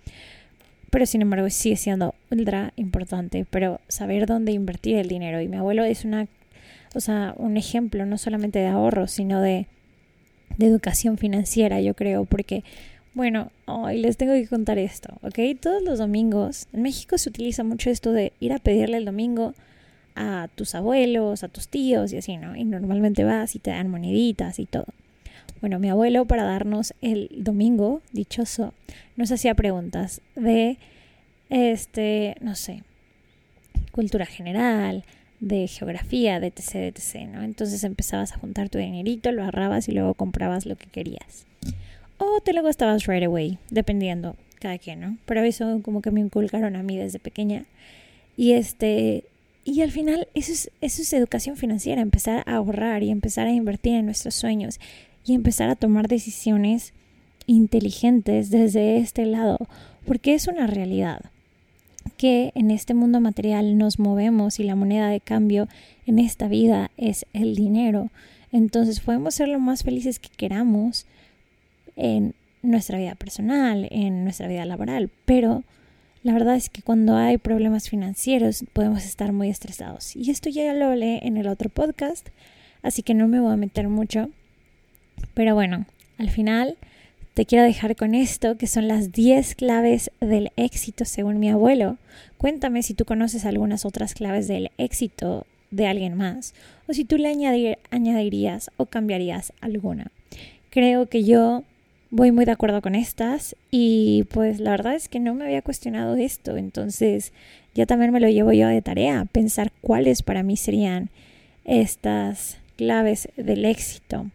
Pero 0.89 1.05
sin 1.05 1.21
embargo 1.21 1.49
sigue 1.49 1.77
siendo 1.77 2.15
ultra 2.29 2.73
importante, 2.75 3.45
pero 3.49 3.79
saber 3.87 4.25
dónde 4.25 4.51
invertir 4.51 4.97
el 4.97 5.07
dinero. 5.07 5.41
Y 5.41 5.47
mi 5.47 5.57
abuelo 5.57 5.85
es 5.85 6.03
una, 6.03 6.27
o 6.93 6.99
sea, 6.99 7.33
un 7.37 7.55
ejemplo 7.55 8.05
no 8.05 8.17
solamente 8.17 8.59
de 8.59 8.67
ahorro, 8.67 9.07
sino 9.07 9.41
de, 9.41 9.67
de 10.57 10.65
educación 10.65 11.17
financiera, 11.17 11.79
yo 11.79 11.93
creo, 11.93 12.25
porque, 12.25 12.63
bueno, 13.13 13.51
hoy 13.65 13.99
les 13.99 14.17
tengo 14.17 14.33
que 14.33 14.47
contar 14.47 14.77
esto, 14.79 15.17
¿ok? 15.21 15.39
Todos 15.61 15.81
los 15.81 15.99
domingos, 15.99 16.67
en 16.73 16.81
México 16.81 17.17
se 17.17 17.29
utiliza 17.29 17.63
mucho 17.63 17.89
esto 17.89 18.11
de 18.11 18.33
ir 18.41 18.51
a 18.51 18.59
pedirle 18.59 18.97
el 18.97 19.05
domingo 19.05 19.53
a 20.15 20.49
tus 20.55 20.75
abuelos, 20.75 21.43
a 21.43 21.49
tus 21.49 21.67
tíos 21.67 22.13
y 22.13 22.17
así, 22.17 22.37
¿no? 22.37 22.55
Y 22.55 22.63
normalmente 22.63 23.23
vas 23.23 23.55
y 23.55 23.59
te 23.59 23.71
dan 23.71 23.89
moneditas 23.89 24.59
y 24.59 24.65
todo. 24.65 24.85
Bueno, 25.61 25.79
mi 25.79 25.89
abuelo 25.89 26.25
para 26.25 26.43
darnos 26.43 26.93
el 27.01 27.29
domingo 27.31 28.01
dichoso 28.11 28.73
nos 29.15 29.31
hacía 29.31 29.55
preguntas 29.55 30.21
de, 30.35 30.77
este, 31.49 32.35
no 32.41 32.55
sé, 32.55 32.83
cultura 33.91 34.25
general, 34.25 35.03
de 35.39 35.67
geografía, 35.67 36.39
de 36.39 36.47
etc, 36.47 36.75
etc, 36.75 37.27
¿no? 37.27 37.43
Entonces 37.43 37.83
empezabas 37.83 38.33
a 38.33 38.37
juntar 38.37 38.69
tu 38.69 38.77
dinerito, 38.77 39.31
lo 39.31 39.43
agarrabas 39.43 39.87
y 39.89 39.91
luego 39.91 40.13
comprabas 40.13 40.65
lo 40.65 40.75
que 40.75 40.87
querías. 40.87 41.45
O 42.17 42.39
te 42.43 42.53
lo 42.53 42.63
gastabas 42.63 43.05
right 43.05 43.23
away, 43.23 43.57
dependiendo 43.69 44.35
cada 44.59 44.77
quien, 44.77 45.01
¿no? 45.01 45.17
Pero 45.25 45.41
eso 45.41 45.81
como 45.83 46.01
que 46.01 46.11
me 46.11 46.21
inculcaron 46.21 46.75
a 46.75 46.83
mí 46.83 46.97
desde 46.97 47.19
pequeña. 47.19 47.65
Y 48.37 48.53
este, 48.53 49.25
y 49.65 49.81
al 49.81 49.91
final 49.91 50.27
eso 50.35 50.53
es, 50.53 50.71
eso 50.79 51.01
es 51.01 51.11
educación 51.11 51.57
financiera, 51.57 52.01
empezar 52.01 52.43
a 52.45 52.55
ahorrar 52.55 53.01
y 53.01 53.09
empezar 53.09 53.47
a 53.47 53.51
invertir 53.51 53.95
en 53.95 54.05
nuestros 54.05 54.35
sueños 54.35 54.79
y 55.25 55.33
empezar 55.33 55.69
a 55.69 55.75
tomar 55.75 56.07
decisiones 56.07 56.93
inteligentes 57.47 58.51
desde 58.51 58.97
este 58.97 59.25
lado, 59.25 59.57
porque 60.05 60.35
es 60.35 60.47
una 60.47 60.67
realidad 60.67 61.19
que 62.17 62.51
en 62.53 62.69
este 62.69 62.93
mundo 62.93 63.19
material 63.19 63.77
nos 63.79 63.97
movemos 63.97 64.59
y 64.59 64.63
la 64.63 64.75
moneda 64.75 65.09
de 65.09 65.19
cambio 65.19 65.67
en 66.05 66.19
esta 66.19 66.47
vida 66.47 66.91
es 66.95 67.25
el 67.33 67.55
dinero. 67.55 68.11
Entonces 68.51 68.99
podemos 68.99 69.33
ser 69.33 69.47
lo 69.49 69.59
más 69.59 69.83
felices 69.83 70.19
que 70.19 70.29
queramos 70.29 71.07
en 71.95 72.35
nuestra 72.61 72.99
vida 72.99 73.15
personal, 73.15 73.87
en 73.89 74.23
nuestra 74.23 74.47
vida 74.47 74.63
laboral, 74.65 75.09
pero 75.25 75.63
la 76.25 76.33
verdad 76.33 76.55
es 76.55 76.71
que 76.71 76.81
cuando 76.81 77.15
hay 77.15 77.37
problemas 77.37 77.87
financieros 77.87 78.65
podemos 78.73 79.05
estar 79.05 79.31
muy 79.31 79.47
estresados. 79.47 80.15
Y 80.15 80.31
esto 80.31 80.49
ya 80.49 80.73
lo 80.73 80.87
hablé 80.87 81.19
en 81.21 81.37
el 81.37 81.47
otro 81.47 81.69
podcast, 81.69 82.29
así 82.81 83.03
que 83.03 83.13
no 83.13 83.27
me 83.27 83.39
voy 83.39 83.53
a 83.53 83.57
meter 83.57 83.89
mucho. 83.89 84.31
Pero 85.35 85.53
bueno, 85.53 85.85
al 86.17 86.31
final 86.31 86.77
te 87.35 87.45
quiero 87.45 87.63
dejar 87.63 87.95
con 87.95 88.15
esto, 88.15 88.57
que 88.57 88.65
son 88.65 88.87
las 88.87 89.11
10 89.11 89.53
claves 89.53 90.09
del 90.19 90.51
éxito 90.55 91.05
según 91.05 91.39
mi 91.39 91.51
abuelo. 91.51 91.99
Cuéntame 92.39 92.81
si 92.81 92.95
tú 92.95 93.05
conoces 93.05 93.45
algunas 93.45 93.85
otras 93.85 94.15
claves 94.15 94.47
del 94.47 94.71
éxito 94.79 95.45
de 95.69 95.85
alguien 95.85 96.15
más, 96.15 96.55
o 96.87 96.93
si 96.93 97.05
tú 97.05 97.19
le 97.19 97.27
añadirías 97.91 98.71
o 98.77 98.87
cambiarías 98.87 99.53
alguna. 99.61 100.07
Creo 100.71 101.05
que 101.05 101.23
yo 101.23 101.61
voy 102.09 102.31
muy 102.31 102.45
de 102.45 102.51
acuerdo 102.51 102.81
con 102.81 102.95
estas 102.95 103.55
y 103.71 104.25
pues 104.31 104.59
la 104.59 104.71
verdad 104.71 104.95
es 104.95 105.09
que 105.09 105.19
no 105.19 105.33
me 105.33 105.45
había 105.45 105.61
cuestionado 105.61 106.15
esto, 106.15 106.57
entonces 106.57 107.33
ya 107.73 107.85
también 107.85 108.11
me 108.11 108.19
lo 108.19 108.29
llevo 108.29 108.53
yo 108.53 108.67
de 108.67 108.81
tarea, 108.81 109.25
pensar 109.25 109.71
cuáles 109.81 110.23
para 110.23 110.43
mí 110.43 110.57
serían 110.57 111.09
estas 111.65 112.57
claves 112.77 113.29
del 113.35 113.65
éxito. 113.65 114.29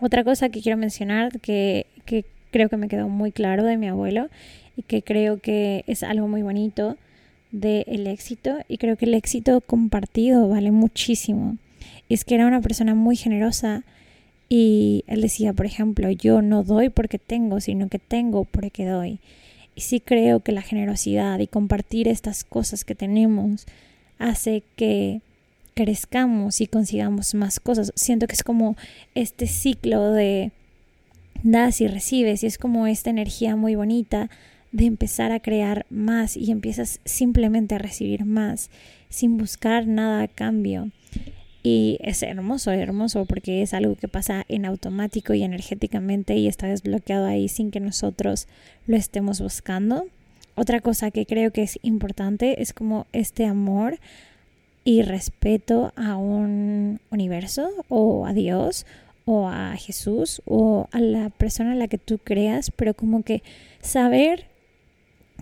Otra 0.00 0.24
cosa 0.24 0.48
que 0.48 0.60
quiero 0.60 0.78
mencionar 0.78 1.40
que, 1.40 1.86
que 2.04 2.24
creo 2.50 2.68
que 2.68 2.76
me 2.76 2.88
quedó 2.88 3.08
muy 3.08 3.32
claro 3.32 3.64
de 3.64 3.76
mi 3.76 3.88
abuelo 3.88 4.28
y 4.76 4.82
que 4.82 5.02
creo 5.02 5.38
que 5.38 5.84
es 5.86 6.02
algo 6.02 6.28
muy 6.28 6.42
bonito 6.42 6.96
del 7.50 8.06
éxito 8.06 8.58
y 8.68 8.78
creo 8.78 8.96
que 8.96 9.06
el 9.06 9.14
éxito 9.14 9.60
compartido 9.60 10.48
vale 10.48 10.70
muchísimo. 10.70 11.56
Es 12.08 12.24
que 12.24 12.34
era 12.34 12.46
una 12.46 12.60
persona 12.60 12.94
muy 12.94 13.16
generosa, 13.16 13.84
y 14.48 15.04
él 15.06 15.22
decía, 15.22 15.52
por 15.52 15.66
ejemplo, 15.66 16.10
yo 16.10 16.42
no 16.42 16.62
doy 16.62 16.88
porque 16.88 17.18
tengo, 17.18 17.60
sino 17.60 17.88
que 17.88 17.98
tengo 17.98 18.44
porque 18.44 18.86
doy. 18.86 19.18
Y 19.74 19.82
sí 19.82 20.00
creo 20.00 20.40
que 20.40 20.52
la 20.52 20.62
generosidad 20.62 21.38
y 21.40 21.46
compartir 21.46 22.08
estas 22.08 22.44
cosas 22.44 22.84
que 22.84 22.94
tenemos 22.94 23.66
hace 24.18 24.62
que 24.76 25.20
crezcamos 25.74 26.60
y 26.60 26.66
consigamos 26.66 27.34
más 27.34 27.60
cosas. 27.60 27.92
Siento 27.96 28.26
que 28.26 28.34
es 28.34 28.42
como 28.42 28.76
este 29.14 29.46
ciclo 29.46 30.12
de 30.12 30.52
das 31.42 31.80
y 31.80 31.88
recibes 31.88 32.42
y 32.42 32.46
es 32.46 32.56
como 32.56 32.86
esta 32.86 33.10
energía 33.10 33.56
muy 33.56 33.74
bonita 33.74 34.30
de 34.72 34.86
empezar 34.86 35.32
a 35.32 35.40
crear 35.40 35.86
más 35.90 36.36
y 36.36 36.50
empiezas 36.50 37.00
simplemente 37.04 37.74
a 37.74 37.78
recibir 37.78 38.24
más 38.24 38.70
sin 39.10 39.36
buscar 39.36 39.86
nada 39.86 40.22
a 40.22 40.28
cambio. 40.28 40.90
Y 41.68 41.98
es 42.00 42.22
hermoso, 42.22 42.70
hermoso, 42.70 43.24
porque 43.24 43.60
es 43.60 43.74
algo 43.74 43.96
que 43.96 44.06
pasa 44.06 44.44
en 44.48 44.66
automático 44.66 45.34
y 45.34 45.42
energéticamente 45.42 46.36
y 46.36 46.46
está 46.46 46.68
desbloqueado 46.68 47.26
ahí 47.26 47.48
sin 47.48 47.72
que 47.72 47.80
nosotros 47.80 48.46
lo 48.86 48.96
estemos 48.96 49.40
buscando. 49.40 50.06
Otra 50.54 50.80
cosa 50.80 51.10
que 51.10 51.26
creo 51.26 51.50
que 51.50 51.64
es 51.64 51.80
importante 51.82 52.62
es 52.62 52.72
como 52.72 53.08
este 53.12 53.46
amor 53.46 53.98
y 54.84 55.02
respeto 55.02 55.92
a 55.96 56.16
un 56.16 57.00
universo 57.10 57.68
o 57.88 58.26
a 58.26 58.32
Dios 58.32 58.86
o 59.24 59.48
a 59.48 59.74
Jesús 59.76 60.42
o 60.44 60.88
a 60.92 61.00
la 61.00 61.30
persona 61.30 61.72
a 61.72 61.74
la 61.74 61.88
que 61.88 61.98
tú 61.98 62.18
creas, 62.18 62.70
pero 62.70 62.94
como 62.94 63.24
que 63.24 63.42
saber 63.80 64.44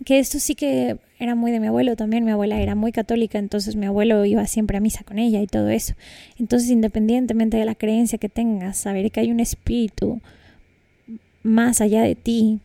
que 0.06 0.20
esto 0.20 0.38
sí 0.38 0.54
que 0.54 0.96
era 1.24 1.34
muy 1.34 1.50
de 1.50 1.60
mi 1.60 1.66
abuelo 1.66 1.96
también, 1.96 2.24
mi 2.24 2.30
abuela 2.30 2.60
era 2.60 2.74
muy 2.74 2.92
católica, 2.92 3.38
entonces 3.38 3.76
mi 3.76 3.86
abuelo 3.86 4.24
iba 4.24 4.46
siempre 4.46 4.76
a 4.76 4.80
misa 4.80 5.02
con 5.04 5.18
ella 5.18 5.40
y 5.40 5.46
todo 5.46 5.68
eso. 5.68 5.94
Entonces, 6.38 6.70
independientemente 6.70 7.56
de 7.56 7.64
la 7.64 7.74
creencia 7.74 8.18
que 8.18 8.28
tengas, 8.28 8.76
saber 8.76 9.10
que 9.10 9.20
hay 9.20 9.30
un 9.32 9.40
espíritu 9.40 10.20
más 11.42 11.80
allá 11.80 12.02
de 12.02 12.14
ti, 12.14 12.60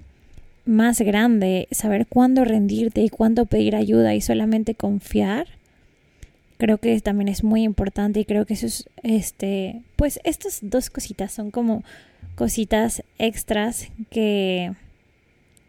más 0.65 1.01
grande, 1.01 1.67
saber 1.71 2.05
cuándo 2.05 2.45
rendirte 2.45 3.01
y 3.01 3.09
cuándo 3.09 3.45
pedir 3.45 3.75
ayuda 3.75 4.13
y 4.13 4.21
solamente 4.21 4.75
confiar, 4.75 5.47
creo 6.57 6.77
que 6.77 6.99
también 7.01 7.29
es 7.29 7.43
muy 7.43 7.63
importante 7.63 8.19
y 8.19 8.25
creo 8.25 8.45
que 8.45 8.53
eso 8.53 8.67
es, 8.67 8.89
este, 9.03 9.81
pues 9.95 10.19
estas 10.23 10.59
dos 10.61 10.89
cositas 10.89 11.31
son 11.31 11.49
como 11.49 11.83
cositas 12.35 13.03
extras 13.17 13.87
que 14.11 14.73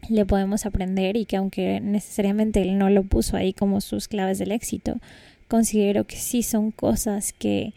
le 0.09 0.27
podemos 0.27 0.67
aprender 0.67 1.17
y 1.17 1.25
que 1.25 1.37
aunque 1.37 1.81
necesariamente 1.81 2.63
él 2.63 2.79
no 2.79 2.91
lo 2.91 3.03
puso 3.05 3.37
ahí 3.37 3.53
como 3.53 3.81
sus 3.81 4.09
claves 4.09 4.39
del 4.39 4.53
éxito, 4.53 4.99
considero 5.49 6.05
que 6.05 6.17
sí 6.17 6.43
son 6.43 6.71
cosas 6.71 7.33
que 7.33 7.75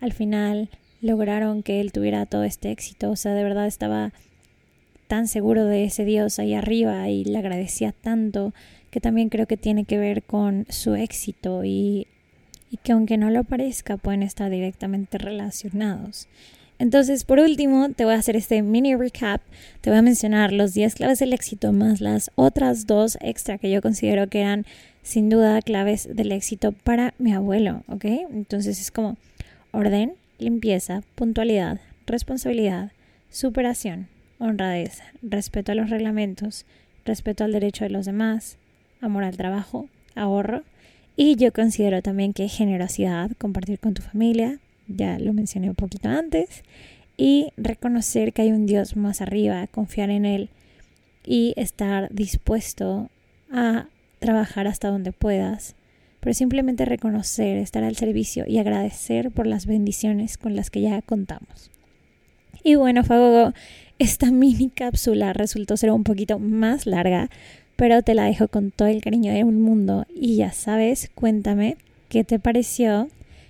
al 0.00 0.12
final 0.12 0.70
lograron 1.00 1.62
que 1.62 1.80
él 1.80 1.92
tuviera 1.92 2.26
todo 2.26 2.44
este 2.44 2.70
éxito. 2.70 3.10
O 3.10 3.16
sea, 3.16 3.34
de 3.34 3.42
verdad 3.42 3.66
estaba 3.66 4.12
tan 5.06 5.28
seguro 5.28 5.64
de 5.66 5.84
ese 5.84 6.04
Dios 6.04 6.38
ahí 6.38 6.54
arriba 6.54 7.08
y 7.08 7.24
le 7.24 7.38
agradecía 7.38 7.92
tanto 7.92 8.52
que 8.90 9.00
también 9.00 9.28
creo 9.28 9.46
que 9.46 9.56
tiene 9.56 9.84
que 9.84 9.98
ver 9.98 10.22
con 10.22 10.66
su 10.68 10.94
éxito 10.94 11.64
y, 11.64 12.06
y 12.70 12.78
que 12.78 12.92
aunque 12.92 13.18
no 13.18 13.30
lo 13.30 13.44
parezca 13.44 13.96
pueden 13.96 14.22
estar 14.22 14.50
directamente 14.50 15.18
relacionados. 15.18 16.28
Entonces, 16.78 17.24
por 17.24 17.38
último, 17.38 17.88
te 17.90 18.04
voy 18.04 18.14
a 18.14 18.18
hacer 18.18 18.36
este 18.36 18.60
mini 18.62 18.94
recap. 18.94 19.40
Te 19.80 19.90
voy 19.90 19.98
a 19.98 20.02
mencionar 20.02 20.52
los 20.52 20.74
10 20.74 20.94
claves 20.94 21.18
del 21.18 21.32
éxito 21.32 21.72
más 21.72 22.00
las 22.00 22.30
otras 22.34 22.86
dos 22.86 23.16
extra 23.20 23.58
que 23.58 23.70
yo 23.70 23.80
considero 23.80 24.28
que 24.28 24.40
eran 24.40 24.66
sin 25.02 25.30
duda 25.30 25.62
claves 25.62 26.08
del 26.12 26.32
éxito 26.32 26.72
para 26.72 27.14
mi 27.18 27.32
abuelo, 27.32 27.82
¿ok? 27.88 28.04
Entonces 28.30 28.80
es 28.80 28.90
como 28.90 29.16
orden, 29.70 30.14
limpieza, 30.38 31.02
puntualidad, 31.14 31.80
responsabilidad, 32.06 32.92
superación, 33.30 34.08
honradez, 34.38 35.02
respeto 35.22 35.72
a 35.72 35.74
los 35.76 35.90
reglamentos, 35.90 36.66
respeto 37.04 37.44
al 37.44 37.52
derecho 37.52 37.84
de 37.84 37.90
los 37.90 38.04
demás, 38.04 38.58
amor 39.00 39.24
al 39.24 39.36
trabajo, 39.36 39.88
ahorro. 40.14 40.62
Y 41.16 41.36
yo 41.36 41.52
considero 41.52 42.02
también 42.02 42.34
que 42.34 42.48
generosidad, 42.48 43.30
compartir 43.38 43.78
con 43.78 43.94
tu 43.94 44.02
familia, 44.02 44.58
ya 44.88 45.18
lo 45.18 45.32
mencioné 45.32 45.68
un 45.68 45.74
poquito 45.74 46.08
antes, 46.08 46.62
y 47.16 47.48
reconocer 47.56 48.32
que 48.32 48.42
hay 48.42 48.52
un 48.52 48.66
Dios 48.66 48.96
más 48.96 49.20
arriba, 49.20 49.66
confiar 49.68 50.10
en 50.10 50.24
Él 50.26 50.50
y 51.24 51.54
estar 51.56 52.12
dispuesto 52.12 53.10
a 53.50 53.86
trabajar 54.18 54.66
hasta 54.66 54.88
donde 54.88 55.12
puedas, 55.12 55.74
pero 56.20 56.34
simplemente 56.34 56.84
reconocer, 56.84 57.56
estar 57.56 57.84
al 57.84 57.96
servicio 57.96 58.44
y 58.46 58.58
agradecer 58.58 59.30
por 59.30 59.46
las 59.46 59.66
bendiciones 59.66 60.36
con 60.38 60.56
las 60.56 60.70
que 60.70 60.80
ya 60.80 61.00
contamos. 61.02 61.70
Y 62.62 62.74
bueno, 62.74 63.04
Fagogo, 63.04 63.52
esta 63.98 64.30
mini 64.30 64.68
cápsula 64.68 65.32
resultó 65.32 65.76
ser 65.76 65.90
un 65.92 66.04
poquito 66.04 66.38
más 66.38 66.86
larga, 66.86 67.30
pero 67.76 68.02
te 68.02 68.14
la 68.14 68.24
dejo 68.24 68.48
con 68.48 68.70
todo 68.70 68.88
el 68.88 69.02
cariño 69.02 69.32
de 69.32 69.44
un 69.44 69.62
mundo 69.62 70.06
y 70.14 70.36
ya 70.36 70.52
sabes, 70.52 71.10
cuéntame 71.14 71.76
qué 72.08 72.24
te 72.24 72.38
pareció 72.38 73.08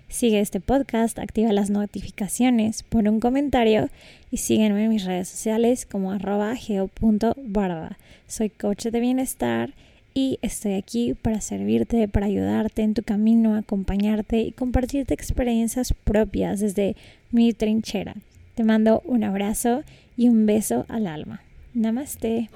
Sigue 0.09 0.41
este 0.41 0.61
podcast, 0.61 1.19
activa 1.19 1.53
las 1.53 1.69
notificaciones, 1.69 2.85
pon 2.85 3.09
un 3.09 3.21
comentario 3.21 3.91
y 4.31 4.39
sígueme 4.39 4.85
en 4.85 4.91
mis 4.91 5.05
redes 5.05 5.29
sociales 5.29 5.85
como 5.85 6.13
arroba 6.13 6.55
Soy 8.29 8.51
coach 8.51 8.87
de 8.87 9.01
bienestar 9.01 9.75
y 10.15 10.39
estoy 10.43 10.75
aquí 10.75 11.15
para 11.15 11.41
servirte, 11.41 12.09
para 12.09 12.27
ayudarte 12.27 12.83
en 12.83 12.95
tu 12.95 13.03
camino, 13.03 13.57
acompañarte 13.57 14.41
y 14.41 14.53
compartirte 14.53 15.13
experiencias 15.13 15.93
propias 16.05 16.61
desde 16.61 16.97
mi 17.31 17.53
trinchera. 17.53 18.15
Te 18.55 18.65
mando 18.65 19.03
un 19.05 19.25
abrazo 19.25 19.83
y 20.17 20.29
un 20.29 20.47
beso 20.47 20.87
al 20.89 21.07
alma. 21.09 21.43
Namaste. 21.75 22.49